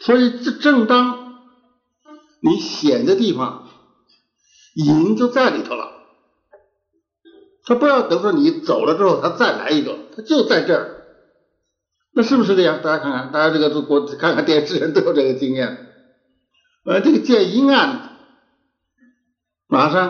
[0.00, 1.42] 所以这正当
[2.40, 3.68] 你险的地方，
[4.74, 5.97] 银就在里头了。
[7.68, 11.04] 他不要等说你走了之后，他再来一个，他就在这儿。
[12.14, 12.80] 那是不是这样？
[12.82, 15.86] 大家看看，大家这个国看看电视人都有这个经验。
[16.86, 18.16] 呃，这个见阴暗，
[19.66, 20.08] 马上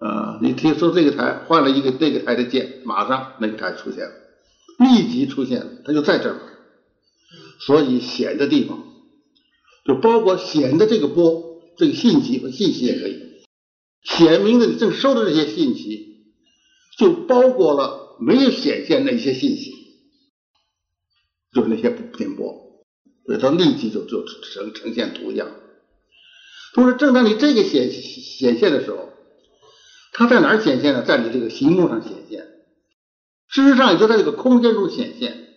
[0.00, 4.12] 啊，你听说这个台换了一个这个台的键，马上那个台出现了，
[4.80, 6.36] 立即出现了，它就在这儿。
[7.60, 8.82] 所以显的地方，
[9.84, 13.29] 就包括显的这个波，这个信息和信息也可以。
[14.02, 16.24] 显明的你正收的这些信息，
[16.98, 19.72] 就包括了没有显现那些信息，
[21.52, 22.84] 就是那些电波，
[23.26, 25.48] 所以它立即就就呈呈现图像。
[26.72, 29.08] 同时，正当你这个显显现的时候，
[30.12, 31.02] 它在哪儿显现呢？
[31.02, 32.46] 在你这个屏幕上显现。
[33.48, 35.48] 事实上，也就在这个空间中显现。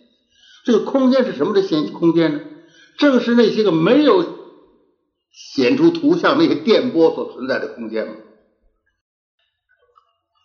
[0.64, 2.40] 这个空间是什么的显空间呢？
[2.98, 4.24] 正是那些个没有
[5.30, 8.14] 显出图像那些电波所存在的空间嘛。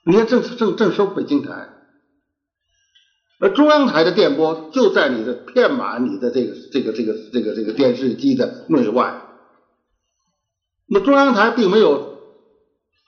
[0.06, 1.70] 你看，正正正收北京台，
[3.40, 9.22] 而中央台的电波就在你的片码你的这个这个这个这个这个电视机的内外。
[10.88, 12.18] 那么中央台并没有，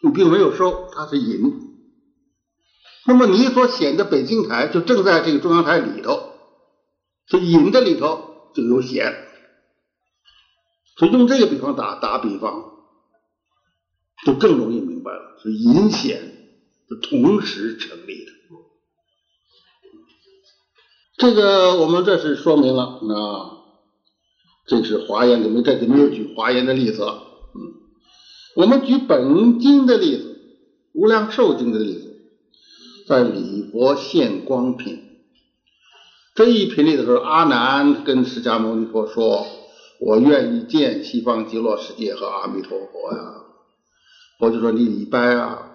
[0.03, 1.39] 你并没有收，它是隐。
[3.07, 6.33] 那么你所显的北京台就正在这个中央台里头，
[7.25, 9.27] 所以隐的里头就有显。
[10.97, 12.63] 所以用这个比方打打比方，
[14.23, 16.40] 就更容易明白了，是隐显。
[16.95, 18.31] 同时成立的，
[21.17, 23.51] 这个我们这是说明了啊，
[24.65, 27.23] 这是华严里面这里没有举华严的例子了，
[27.55, 27.61] 嗯，
[28.55, 30.39] 我们举本经的例子，
[30.93, 32.21] 无量寿经的例子，
[33.07, 34.99] 在礼佛现光品
[36.33, 39.45] 这一品里的时候，阿难跟释迦牟尼佛说
[39.99, 43.43] ：“我愿意见西方极乐世界和阿弥陀佛呀。”
[44.39, 45.67] 佛就说：“你礼拜啊。”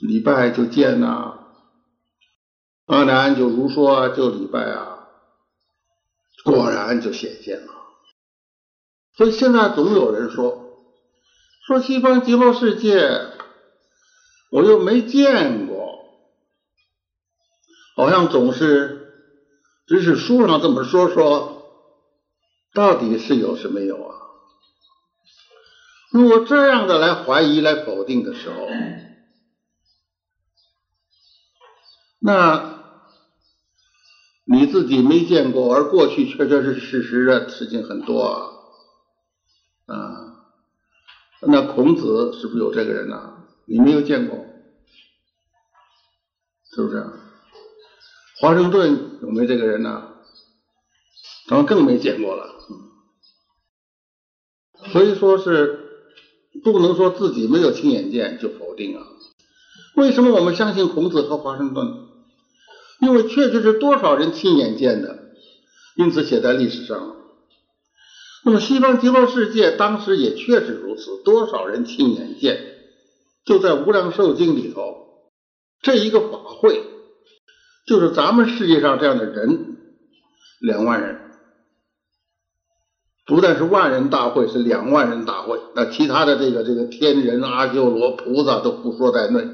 [0.00, 1.34] 礼拜就见呐，
[2.86, 4.98] 阿难就如说就礼拜啊，
[6.44, 7.72] 果然就显现了。
[9.16, 10.58] 所以现在总有人说，
[11.66, 13.30] 说西方极乐世界，
[14.50, 16.00] 我又没见过，
[17.96, 18.98] 好像总是
[19.86, 21.62] 只是书上这么说说，
[22.74, 24.16] 到底是有是没有啊？
[26.10, 28.68] 如果这样的来怀疑、来否定的时候，
[32.26, 32.80] 那
[34.46, 38.22] 你自己没见过，而过去确确实实的事情很多
[39.84, 39.92] 啊。
[41.42, 43.44] 那孔子是不是有这个人呢？
[43.66, 44.46] 你没有见过，
[46.74, 47.04] 是不是？
[48.40, 50.14] 华盛顿有没有这个人呢？
[51.46, 52.54] 咱们更没见过了。
[54.92, 55.78] 所以说是
[56.62, 59.06] 不能说自己没有亲眼见就否定啊。
[59.96, 62.13] 为什么我们相信孔子和华盛顿？
[63.00, 65.18] 因为确实是多少人亲眼见的，
[65.96, 67.16] 因此写在历史上了。
[68.44, 72.58] 那么西方极乐世界当时也确实如此，多少人亲眼见？
[73.44, 75.06] 就在《无量寿经》里头，
[75.82, 76.82] 这一个法会，
[77.86, 79.76] 就是咱们世界上这样的人
[80.60, 81.20] 两万人，
[83.26, 85.58] 不但是万人大会，是两万人大会。
[85.74, 89.48] 那其他的这个这个天人、阿修罗、菩萨都不说在内，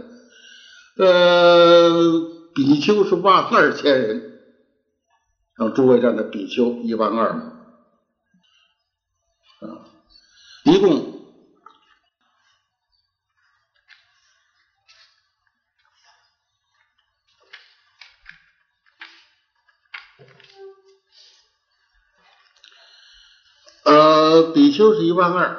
[0.98, 2.39] 呃。
[2.54, 4.24] 比丘是万二千人，
[5.56, 7.28] 像诸位站的比丘一万二，
[9.60, 9.86] 啊，
[10.64, 11.20] 一共
[23.84, 25.56] 呃，比丘是一万二，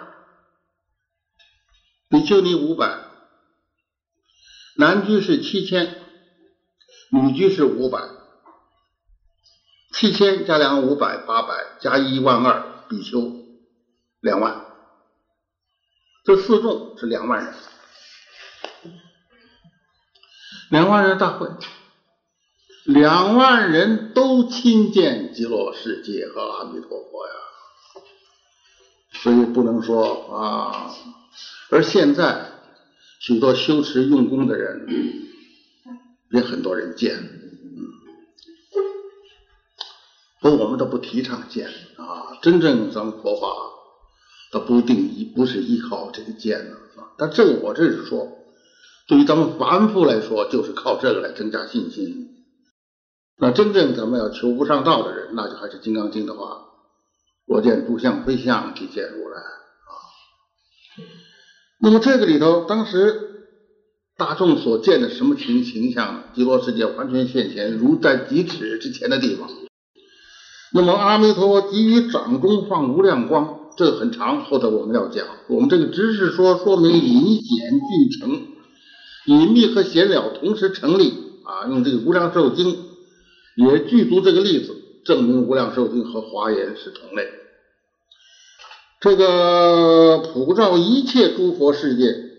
[2.09, 2.99] 比丘尼五百，
[4.75, 6.10] 男居是七千。
[7.13, 7.99] 女居士五百，
[9.91, 13.33] 七千加两五百八百加一万二，比丘
[14.21, 14.65] 两万，
[16.23, 17.53] 这四众是两万人，
[20.69, 21.49] 两万人大会，
[22.85, 27.33] 两万人都亲见极乐世界和阿弥陀佛呀，
[29.11, 30.95] 所以不能说啊，
[31.71, 32.51] 而现在
[33.19, 35.27] 许多修持用功的人。
[36.31, 37.91] 也很多人见，嗯，
[40.39, 41.67] 不过我们都不提倡见
[41.97, 42.39] 啊。
[42.41, 43.47] 真正咱们佛法，
[44.53, 46.71] 它不定依不是依靠这个见的
[47.01, 47.11] 啊。
[47.17, 48.29] 但这个我这是说，
[49.07, 52.29] 对于咱们凡夫来说，就是靠这个来增加信心。
[53.37, 56.61] 那真正咱们要求不上道的人，那就还是《金刚经》的话
[57.45, 59.91] ：“我见诸相非相，即见如来。”啊。
[61.81, 63.27] 那么这个里头，当时。
[64.21, 66.25] 大众所见的什么形形象？
[66.35, 69.49] 极乐世界完全现前，如在几尺之前的地方。
[70.71, 75.25] 那么阿弥陀佛给予掌中放无量光，这个很长，后头我们要讲。
[75.47, 78.43] 我们这个只是说说明隐显具成，
[79.25, 81.13] 隐秘和显了同时成立
[81.43, 81.67] 啊。
[81.67, 82.77] 用这个无量寿经
[83.55, 87.27] 也具足这个例子，证明无量寿经和华严是同类。
[88.99, 92.29] 这个普照一切诸佛世界。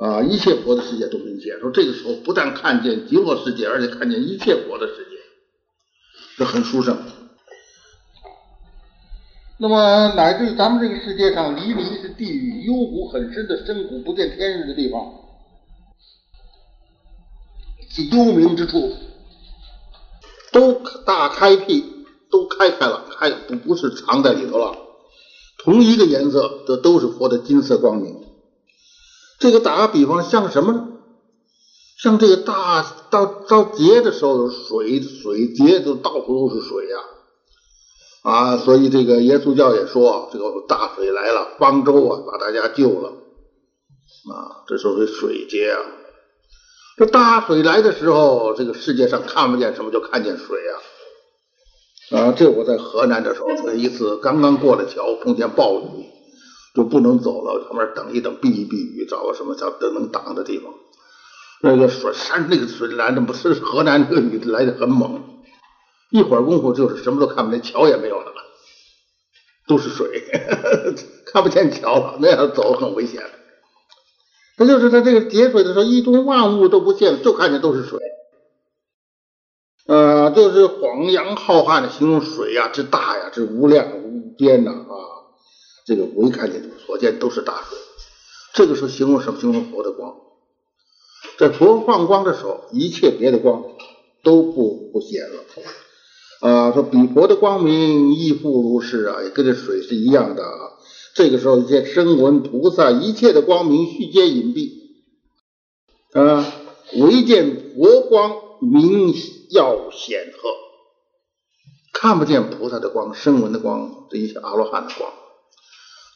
[0.00, 1.60] 啊，一切佛的世界都明显。
[1.60, 5.16] 说这个时候不但看见极乐世界，而且看见一切佛的世界，
[6.38, 6.96] 这很殊胜。
[9.58, 15.12] 那么乃至于咱们这个世界上，离离是地狱，幽谷很深的深谷，不见天日的地方，
[17.90, 18.94] 其幽冥之处，
[20.50, 21.84] 都大开辟，
[22.30, 24.78] 都开开了，开不不是藏在里头了。
[25.58, 28.29] 同一个颜色，这都是佛的金色光明。
[29.40, 30.86] 这个打个比方，像什么呢？
[31.98, 36.98] 像这个大到到节的时候，水水节都到处都是水呀，
[38.22, 43.08] 啊，所以这个耶稣教也说，这个大水来了，方舟啊把大家救了，
[44.32, 45.80] 啊，这时候是水节啊。
[46.98, 50.58] 这大水来的时候，这个世界上看不见什么，就看见水
[52.10, 56.19] 啊，啊，这我在河南的时候，一次刚刚过了桥，碰见暴雨。
[56.74, 60.72] 就不能走了，旁边等一等，避一避雨，找个什么叫能挡的地方。
[61.62, 65.22] 那个水山，那个水来的不是河南那个雨来的很猛，
[66.10, 68.32] 一会儿功夫就是什么都看不见，桥也没有了，
[69.66, 70.24] 都是水，
[71.32, 73.22] 看不见桥了，那样走很危险。
[74.56, 77.98] 那就是在这个节水的时候，一中万物都不见了，就看见都是水。
[79.86, 84.86] 呃，就是黄洋浩瀚的形容水呀，之大呀，之无量无边呐。
[85.90, 87.76] 这个我一看见，所见都是大水。
[88.54, 89.40] 这个时候形容什么？
[89.40, 90.14] 形容佛的光。
[91.36, 93.64] 在佛放光的时候，一切别的光
[94.22, 96.48] 都不不显了。
[96.48, 100.44] 啊，说比佛的光明亦复如是啊，也跟这水是一样的。
[101.16, 104.70] 这个时候，一切声闻菩萨，一切的光明须皆隐蔽。
[106.12, 106.52] 啊，
[107.00, 109.12] 唯见佛光明
[109.50, 110.50] 耀显赫，
[111.92, 115.10] 看不见菩萨的光、声闻的光、这一切阿罗汉的光。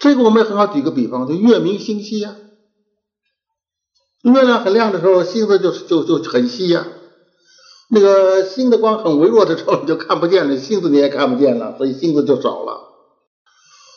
[0.04, 2.36] 这个我们也很好举个比方，就月明星稀呀。
[4.22, 6.86] 月亮很亮的时候，星子就就就很稀呀。
[7.88, 12.82] 那个星的光很微弱的时候，你就看不见了，星子你也看不见了，所以星子就少了。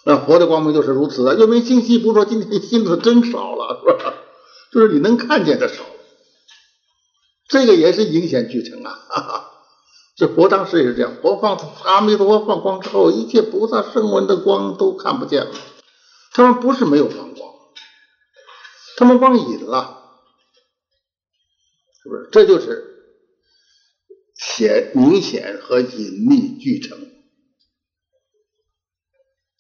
[0.06, 4.14] 那佛的光明就是如此啊，月明星稀，不是说今天星子真少了，是吧？
[4.72, 5.84] 就是你能看见的少。
[7.50, 8.98] 这个也是影显具成啊。
[9.10, 9.52] 哈 哈
[10.16, 15.52] 这佛当时也是这样，佛放阿弥陀佛放光之后，一切菩萨声闻的光都看不见了。
[16.38, 17.52] 他们不是没有放光，
[18.96, 20.04] 他们光隐了，
[22.04, 22.30] 是不是？
[22.32, 23.26] 这就是
[24.36, 26.96] 显明显和隐秘俱成，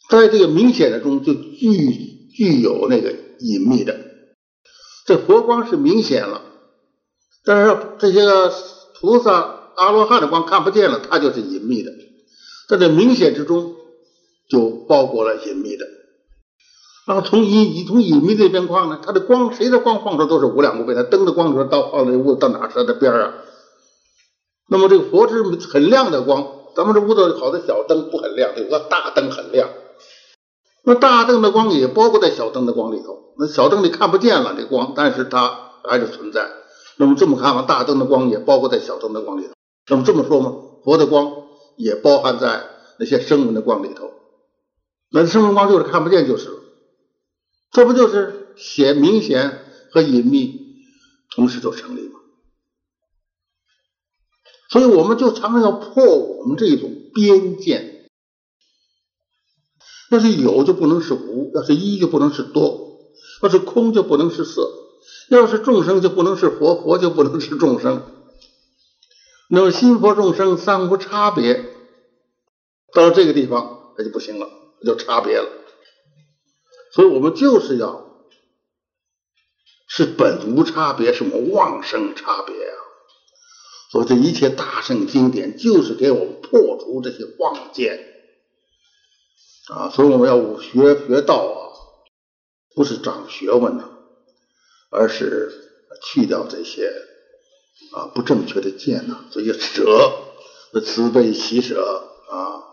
[0.07, 3.99] 在这个明显的中就具具有那个隐秘的。
[5.07, 6.43] 这佛光是明显了，
[7.43, 8.53] 但是这些个
[8.99, 11.91] 菩萨、阿罗汉的光看不见了，它就是隐秘的。
[12.69, 13.75] 在这明显之中，
[14.47, 15.96] 就包裹了隐秘的。
[17.07, 23.33] 然后从隐隐从隐秘这边光呢，它的光谁的光放出都是无量无边，它灯的光说到放在屋子到哪是它的边啊？
[24.69, 26.45] 那么这个佛是很亮的光，
[26.75, 29.69] 咱们这屋子好的小灯不很亮，有个大灯很亮。
[30.83, 36.45] 那大灯的光也包括在小灯的光里头，那小灯你看不见了这光，但是它还是存在。
[36.97, 39.53] 那么这么看吧，大灯的光也包括在小灯的光里头。
[39.89, 40.53] 那么这么说嘛，
[40.83, 41.31] 佛的光
[41.77, 42.67] 也包含在
[42.99, 44.09] 那些声闻的光里头。
[45.09, 46.55] 那声闻光就是看不见就是了。
[47.77, 50.81] 这不就是显明显和隐秘
[51.29, 52.19] 同时就成立吗？
[54.67, 58.09] 所以我们就常常要破我们这种边界。
[60.09, 63.13] 要是有就不能是无，要是一就不能是多，
[63.43, 64.71] 要是空就不能是色，
[65.29, 68.11] 要是众生就不能是佛，佛就不能是众生。
[69.49, 71.63] 那么心佛众生三无差别，
[72.95, 74.49] 到了这个地方那就不行了，
[74.83, 75.47] 就差别了。
[76.91, 78.05] 所以我们就是要
[79.87, 82.77] 是本无差别，什么妄生差别啊？
[83.91, 88.13] 所以这一切大圣经典就是给我们破除这些妄见。
[89.69, 91.59] 啊，所以我们要学学道啊，
[92.75, 93.89] 不是长学问呐，
[94.89, 95.51] 而是
[96.03, 96.91] 去掉这些
[97.93, 100.11] 啊不正确的见呐，所以舍，
[100.85, 101.81] 慈悲喜舍
[102.29, 102.63] 啊，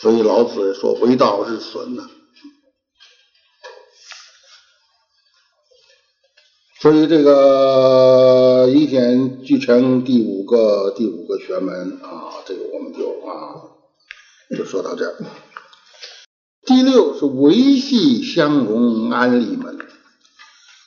[0.00, 2.08] 所以老子说为道日损呐，
[6.84, 13.72] 所以这个一点俱成第五个第五个玄门啊，这个我们就啊
[14.54, 15.14] 就说到这儿。
[16.66, 19.78] 第六是维系相容安利门。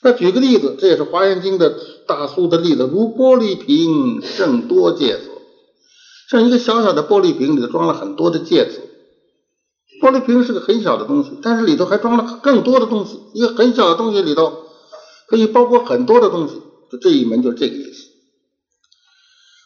[0.03, 1.75] 那举个例子，这也是《华严经》的
[2.05, 5.31] 大苏的例子，如玻璃瓶盛多芥子，
[6.29, 8.81] 像一个小小的玻璃瓶里头装了很多的芥子。
[9.99, 13.19] 玻璃瓶是个很小的东西，但是里头还装了更多的东西。
[13.33, 14.66] 一个很小的东西里头
[15.27, 18.09] 可以包括很多的东西，就这一门就是这个意思。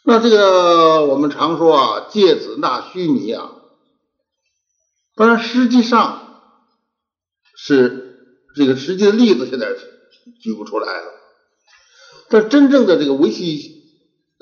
[0.04, 3.52] 那这个我们常说啊，芥子纳须弥啊。
[5.16, 6.42] 当然，实际上
[7.56, 8.18] 是
[8.56, 9.68] 这个实际的例子，现在
[10.42, 11.08] 举不出来了。
[12.30, 13.84] 但真正的这个维系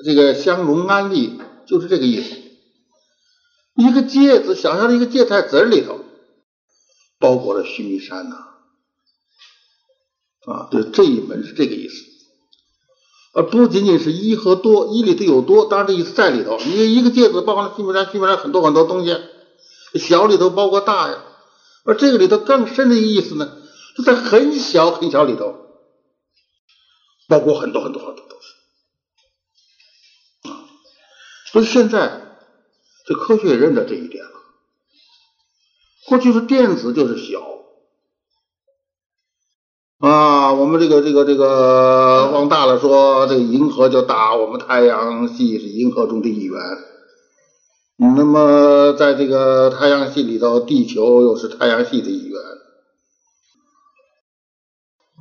[0.02, 2.36] 这个相容安利，就是这个意思。
[3.74, 6.00] 一个芥子，想象的一个芥菜籽里头，
[7.18, 8.49] 包裹了须弥山呐。
[10.46, 12.06] 啊对，这一门是这个意思，
[13.34, 16.56] 而不仅仅是一和多，一里头有多，当然这意思在里头。
[16.58, 19.14] 你一个介子包含了须弥山，须弥山很多很多东西。
[19.94, 21.22] 小里头包括大呀，
[21.84, 23.58] 而这个里头更深的意思呢，
[23.96, 25.54] 就在很小很小里头，
[27.28, 28.46] 包括很多很多很多东西
[30.48, 30.64] 啊。
[31.52, 32.38] 所以现在
[33.06, 34.30] 这科学也认得这一点了。
[36.06, 37.59] 过去是电子就是小
[40.00, 46.58] 啊，我们这个这个这个往大了说，这个银河就大，我们太阳系是银河中的一员。
[47.98, 52.40] 那么，在这个太阳系里头，地球又是太阳系的一员。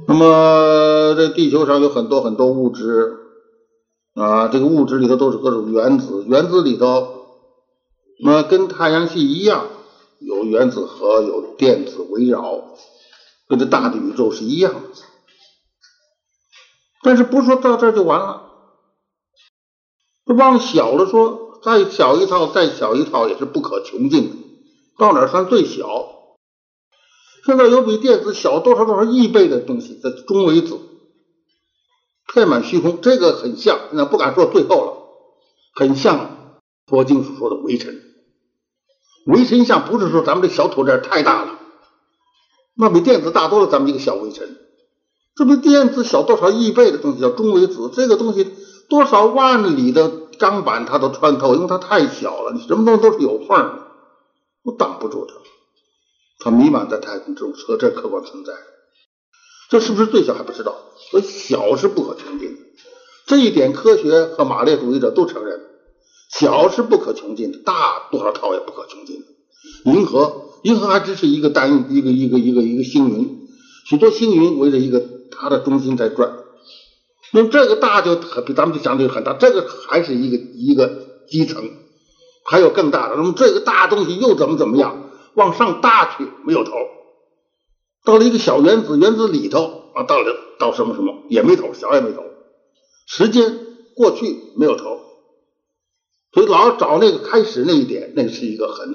[0.08, 3.18] 那么，这地球上有很多很多物质
[4.16, 7.06] 啊，这个物质里头都是各种原子，原子里头，
[8.24, 9.68] 那跟太阳系一样，
[10.22, 12.64] 有原子核，有电子围绕，
[13.50, 14.80] 跟这大的宇宙是一样的。
[17.04, 18.52] 但是，不说到这就完了，
[20.26, 21.48] 往小了说。
[21.62, 24.36] 再小一套，再小一套也是不可穷尽的。
[24.98, 25.86] 到哪算最小？
[27.46, 30.80] 现在有比电子小多少多少亿倍的东西，在中微子，
[32.34, 33.02] 遍满虚空。
[33.02, 34.94] 这个很像，那不敢说最后了，
[35.76, 38.04] 很像佛经所说的微尘。
[39.26, 41.59] 微尘像不是说咱们这小土点太大了，
[42.80, 43.68] 那比电子大多了。
[43.68, 44.58] 咱们一个小微尘，
[45.36, 47.92] 这比电子小多少亿倍的东西叫中微子。
[47.94, 48.50] 这个东西
[48.90, 50.12] 多少万里的。
[50.40, 53.80] 钢板它都穿透，因为它太小了，你什么东西都是有缝的，
[54.64, 55.36] 都挡不住它。
[56.40, 58.54] 它弥漫在太空之中，和这客观存在。
[59.70, 60.78] 这是不是最小还不知道，
[61.12, 62.62] 所以小是不可穷尽的。
[63.26, 65.60] 这一点科学和马列主义者都承认，
[66.32, 69.92] 小是不可穷尽的，大多少套也不可穷尽的。
[69.92, 73.48] 银河，银河还只是一个单一个一个一个一个星云，
[73.86, 76.34] 许多星云围着一个它的中心在转。
[77.32, 80.92] 那么这个大就比咱们就相对很大，这个还是一个一个
[81.28, 81.64] 基层，
[82.44, 83.16] 还有更大的。
[83.16, 85.06] 那么这个大东西又怎么怎么样？
[85.36, 86.72] 往上大去没有头，
[88.04, 92.24] 到了一个小原子，原子里头啊，到了到什么什么也没头，小也没头。
[93.06, 93.60] 时间
[93.96, 95.00] 过去没有头，
[96.34, 98.90] 所以老找那个开始那一点，那是一个很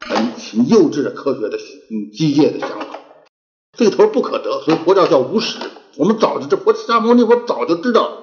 [0.00, 1.56] 很很幼稚的科学的
[1.90, 2.98] 嗯机械的想法，
[3.72, 5.58] 这个头不可得，所以佛教叫无始。
[5.96, 8.22] 我们早就这佛释迦牟尼佛早就知道，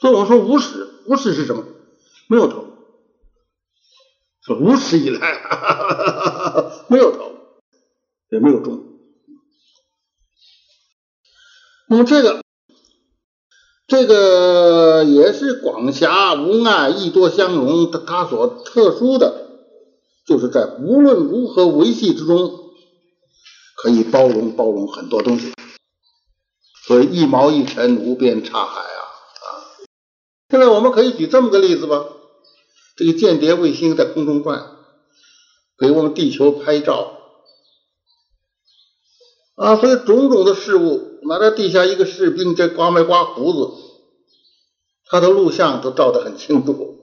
[0.00, 1.64] 所以我们说无始，无始是什么？
[2.28, 2.64] 没有头，
[4.42, 7.32] 说无始以来哈哈哈没有头，
[8.30, 8.84] 也没有终。
[11.88, 12.42] 那么这个，
[13.86, 19.45] 这个也是广狭无碍，益多相容，它所特殊的，
[20.26, 22.72] 就是在无论如何维系之中，
[23.76, 25.52] 可以包容包容很多东西。
[26.86, 29.46] 所以一毛一尘，无边差海啊啊！
[30.50, 32.06] 现在我们可以举这么个例子吧，
[32.96, 34.76] 这个间谍卫星在空中转，
[35.78, 37.12] 给我们地球拍照
[39.54, 43.72] 啊，所以种种的事物，拿在地下一个士兵在刮没刮胡子，
[45.06, 46.94] 他的录像都照得很清楚。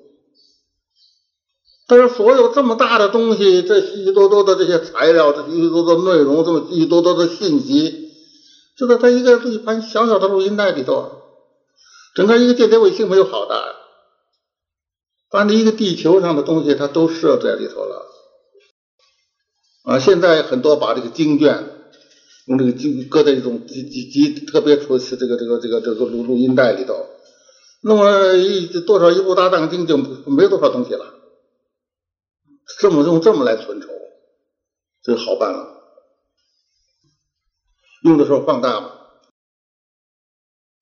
[1.87, 8.11] 但是所有这么大的东西，这许许多多的这些材料，这许许多多内容，这么许许多多的信息。
[8.77, 11.11] 就在它一个一盘小小的录音带里头，
[12.15, 13.55] 整个一个间谍卫星没有好大，
[15.29, 18.07] 把你一个地球上的东西，它都设在里头了。
[19.83, 21.69] 啊，现在很多把这个经卷
[22.47, 26.95] 用这个经搁在一种集集集特别出这个这个这个这个录录音带里头，
[27.81, 31.13] 那么一多少一部大藏经就没多少东西了，
[32.79, 33.87] 这么用这么来存筹，
[35.01, 35.67] 这好办了，
[38.03, 38.91] 用的时候放大嘛。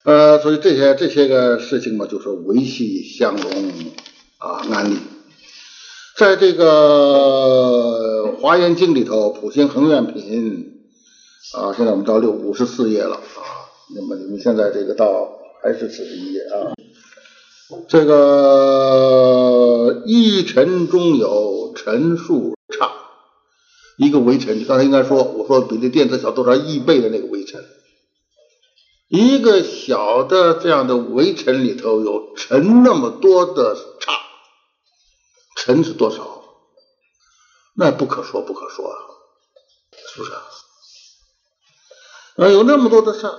[0.04, 3.50] 呃，所以这些这些个事情嘛，就是维系相融
[4.38, 4.96] 啊安利。
[6.16, 10.74] 在这个《华严经》里头，《普贤恒愿品》
[11.58, 13.22] 啊，现在我们到六五十四页了啊。
[13.94, 16.74] 那么你们现在这个到还是四十一页啊。
[17.88, 22.92] 这个一尘中有尘数差，
[23.96, 27.64] 一个微尘，刚才应该说，我说比这电子小多少亿倍的那个微尘。
[29.08, 34.12] 一个小的这样的微尘里头有尘那么多的差，
[35.56, 36.42] 尘是多少？
[37.74, 38.96] 那不可说不可说啊，
[40.14, 40.42] 是不是啊？
[42.36, 43.30] 啊，有那么多的差，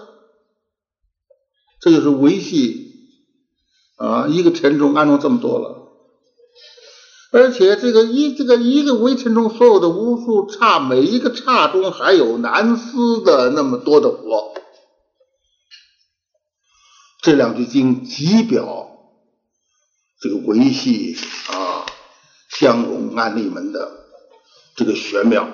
[1.79, 3.09] 这就是维系
[3.95, 5.82] 啊，一个尘中安装这么多了，
[7.33, 14.53] 而且这个一这个一个微尘中所有的无数刹，每一个刹中还有难思的那么多的佛。
[17.23, 18.87] 这两句经极表
[20.21, 21.17] 这个维系
[21.47, 21.87] 啊
[22.49, 23.91] 相容安利门的
[24.75, 25.49] 这个玄妙，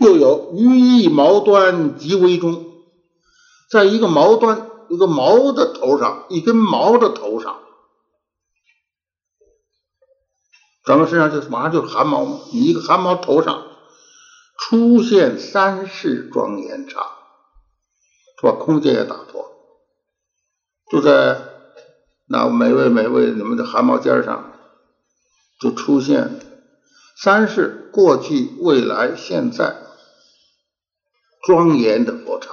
[0.00, 2.64] 又有于一毛端极为中，
[3.70, 7.60] 在一个毛端一个毛的头上，一根毛的头上，
[10.84, 13.66] 咱们身上就马上就是汗毛嘛，你一个汗毛头上
[14.58, 17.00] 出现三世庄严刹，
[18.42, 19.50] 把空间也打破。
[20.90, 21.40] 就在
[22.26, 24.52] 那每位每位你们的汗毛尖上，
[25.60, 26.40] 就出现
[27.16, 29.76] 三世过去、未来、现在
[31.44, 32.50] 庄严的佛刹。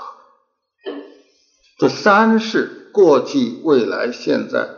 [1.79, 4.69] 这三世过去、未来、现在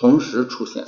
[0.00, 0.86] 同时出现，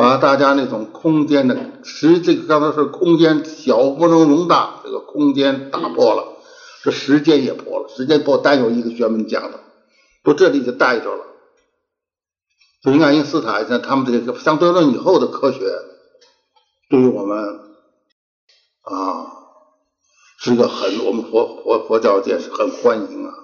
[0.00, 6.38] 把大家那种空间的实这个刚才是空间小不能容大，这个空间打破了，
[6.82, 9.60] 这时间也破了，时间破单有一个学问讲的。
[10.22, 11.24] 都这里就带着了，
[12.82, 15.60] 所以爱因斯坦像他们这个相对论以后的科学，
[16.88, 17.38] 对于我们
[18.82, 19.26] 啊
[20.38, 23.34] 是一个很我们佛佛佛教界是很欢迎啊。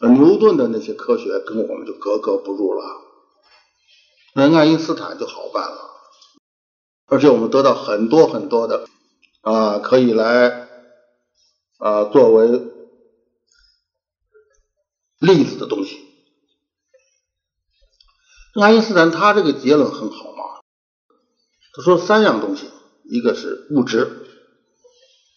[0.00, 2.82] 牛顿的那些科学跟我们就格格不入了，
[4.34, 5.78] 那爱因斯坦就好办了，
[7.06, 8.86] 而且我们得到很多很多的
[9.40, 10.68] 啊可以来
[11.78, 12.72] 啊作为。
[15.20, 16.04] 例子的东西，
[18.60, 20.60] 爱因斯坦他这个结论很好嘛。
[21.72, 22.68] 他说三样东西，
[23.04, 24.26] 一个是物质，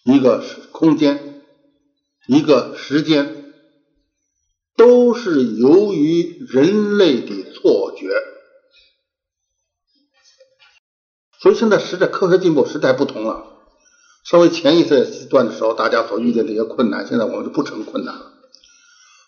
[0.03, 1.41] 一个是空间，
[2.27, 3.53] 一个时间，
[4.75, 8.09] 都是由于人类的错觉。
[11.41, 13.43] 所以现在时代科学进步，时代不同了。
[14.23, 14.83] 稍微前一
[15.29, 18.33] 段的时候，大家所遇见这些困难，现在我们就不成困难了。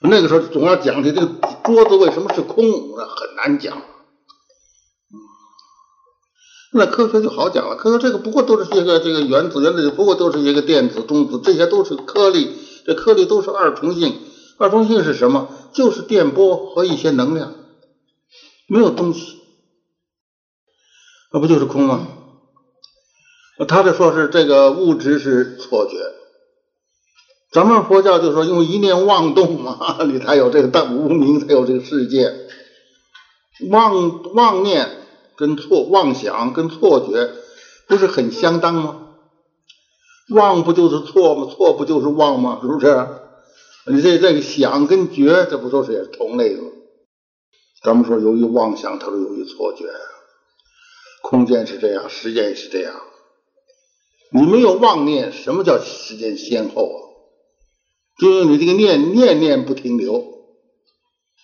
[0.02, 1.32] 那个时候总要讲的这个
[1.64, 2.66] 桌子为什么是空，
[2.98, 3.82] 那很难讲。
[6.72, 12.56] 那科学就好讲了，科学这个不过都是一个这个原子，原子不过都是一个电子、中子，这些都是颗粒，
[12.86, 14.20] 这颗粒都是二重性。
[14.58, 15.50] 二重性是什么？
[15.74, 17.54] 就是电波和一些能量，
[18.68, 19.39] 没有东西，
[21.32, 22.08] 那不就是空吗？
[23.68, 25.98] 他这说是这个物质是错觉。
[27.52, 32.34] 咱们佛教就说，用一念妄动嘛， 你才有这个大无名，才有这个世界。
[33.70, 34.90] 妄妄念
[35.36, 37.32] 跟错妄想跟错觉
[37.88, 39.08] 不是很相当吗？
[40.30, 41.52] 妄不就是错吗？
[41.52, 42.60] 错不就是妄吗？
[42.62, 43.08] 是不是？
[43.88, 46.70] 你这这个想跟觉，这不都是也是同类的吗？
[47.84, 49.86] 咱们说，由于妄想，它是由于错觉。
[51.30, 53.00] 空间是这样，时间也是这样。
[54.32, 56.98] 你没有妄念，什么叫时间先后啊？
[58.20, 60.26] 就是你这个念念念不停留，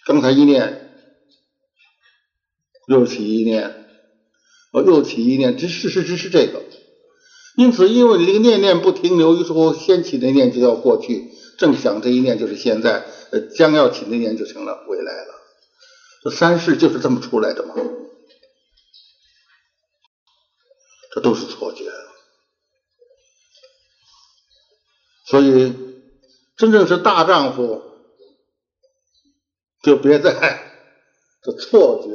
[0.08, 0.90] 刚才一念
[2.88, 3.86] 又起一念，
[4.72, 6.64] 哦又起一念，这事实只是这个。
[7.56, 11.30] 因此，因为你这个念念不停留，于是乎先起的念就要过去，
[11.60, 13.06] 正想这一念就是现在，
[13.56, 15.34] 将要起的念就成了未来了。
[16.24, 17.76] 这三世就是这么出来的嘛，
[21.16, 21.86] 这都是错觉，
[25.26, 25.84] 所以。
[26.58, 27.84] 真正是大丈夫，
[29.84, 30.32] 就别在
[31.44, 32.10] 这错觉、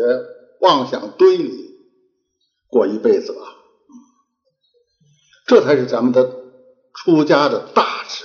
[0.60, 1.76] 妄想堆里
[2.68, 3.46] 过一辈子了。
[5.46, 6.24] 这才是咱们的
[6.94, 8.24] 出家的大事。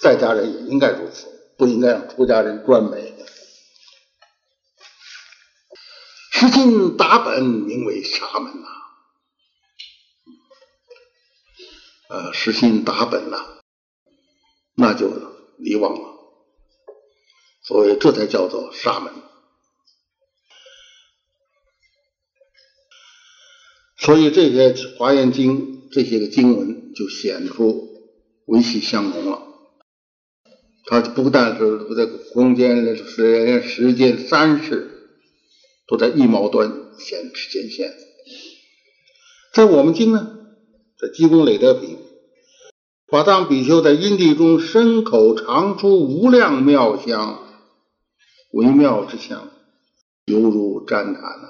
[0.00, 1.26] 在家人也应该如此，
[1.58, 3.14] 不应该让出家人专美。
[6.32, 8.68] 实心达本，名为沙门呐。
[12.08, 13.62] 呃，实心达本了，
[14.74, 15.10] 那就
[15.58, 16.14] 离妄了。
[17.62, 19.12] 所以这才叫做沙门。
[23.98, 27.88] 所以这些华严经这些个经文就显出
[28.44, 29.42] 维系相同了。
[30.84, 35.08] 它不但是不在空间、时间、时间三世
[35.88, 37.92] 都在一毛端显显现。
[39.52, 40.35] 在我们经呢，
[40.98, 41.98] 在积功累德品，
[43.08, 47.38] 法藏比丘在因地中身口常出无量妙香，
[48.52, 49.48] 微妙之香，
[50.24, 51.48] 犹如旃檀呐。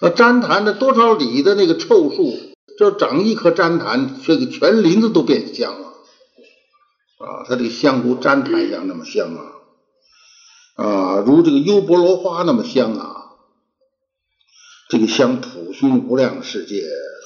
[0.00, 2.32] 那旃檀的多少里的那个臭树，
[2.78, 5.88] 就长一棵旃檀，这个全林子都变香了
[7.18, 7.44] 啊！
[7.48, 9.42] 它这个香如旃檀一样那么香啊
[10.76, 13.16] 啊，如这个优波罗花那么香啊！
[14.88, 16.84] 这个香普熏无量世界，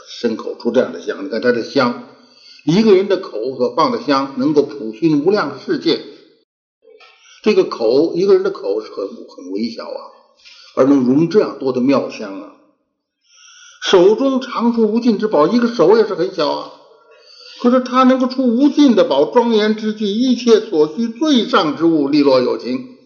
[0.08, 1.24] 身口出这样的香。
[1.24, 2.04] 你看它的香，
[2.64, 6.00] 一个人的口所放的香，能够普熏无量世界。
[7.42, 10.00] 这个口，一个人的口是很很微小啊，
[10.74, 12.52] 而能容这样多的妙香啊！
[13.82, 16.72] 手中常出无尽之宝，一个手也是很小啊，
[17.60, 22.96] 可是他能够出无尽的宝，庄严之具，一切所需最上之物，利落有情，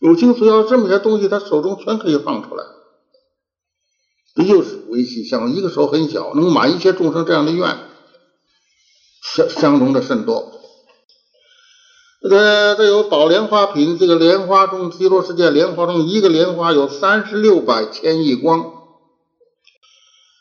[0.00, 2.64] 有情所要这么些东西，他手中全可以放出来。
[4.36, 7.78] 这又是维系相，一个手很小，能满一切众生这样的愿，
[9.22, 10.52] 相相容的甚多。
[12.22, 18.74] 这个这有宝莲花品，这个莲花中，极乐世界莲花中，一个莲花有三十六百千亿光。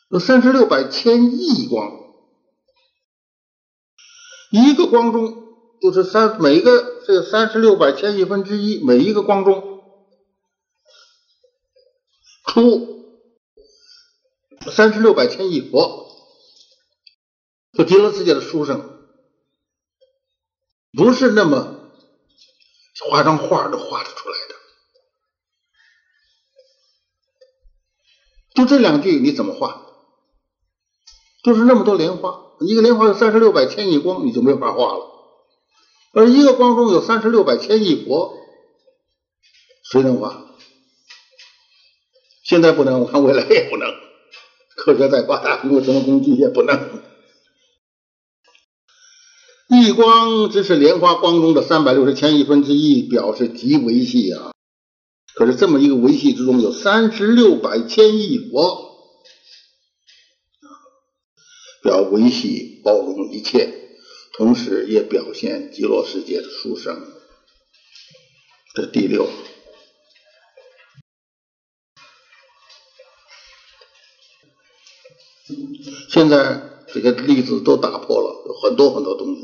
[0.10, 1.92] 有三十六百千亿光，
[4.52, 5.44] 一个光中
[5.82, 9.82] 就是三每个这三十六百千亿分之一，每一个光中
[12.46, 13.05] 出
[14.72, 16.08] 三十六百千亿佛，
[17.74, 19.08] 就极乐世界的书生，
[20.94, 21.92] 不是那么
[23.10, 24.56] 画张画都画得出来的。
[28.56, 29.82] 就这两句，你怎么画？
[31.44, 35.12] 就是那么多莲花，一个莲花有三十六百千亿光，你就没法画了。
[36.14, 38.34] 而一个光中有三十六百千亿佛，
[39.84, 40.46] 谁能画？
[42.44, 44.05] 现在不能，我看未来也不能。
[44.76, 47.02] 科学再发达，用什么工具也不能。
[49.68, 54.52] 一光只是莲花光中的三百六十千亿分之一，表示极维系啊。
[55.34, 58.94] 可是这么一个维系之中，有三十六百千亿佛。
[61.82, 63.74] 表维系包容一切，
[64.38, 67.00] 同时也表现极乐世界的殊胜。
[68.74, 69.28] 这第六，
[76.10, 76.62] 现在
[76.94, 79.42] 这个例子都打破了，有很多很多东西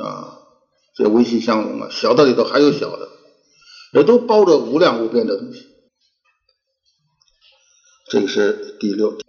[0.00, 0.38] 啊，
[0.94, 3.08] 这微信相融啊，小的里头还有小的，
[3.92, 5.66] 也都包着无量无边的东西。
[8.10, 9.23] 这个是第六。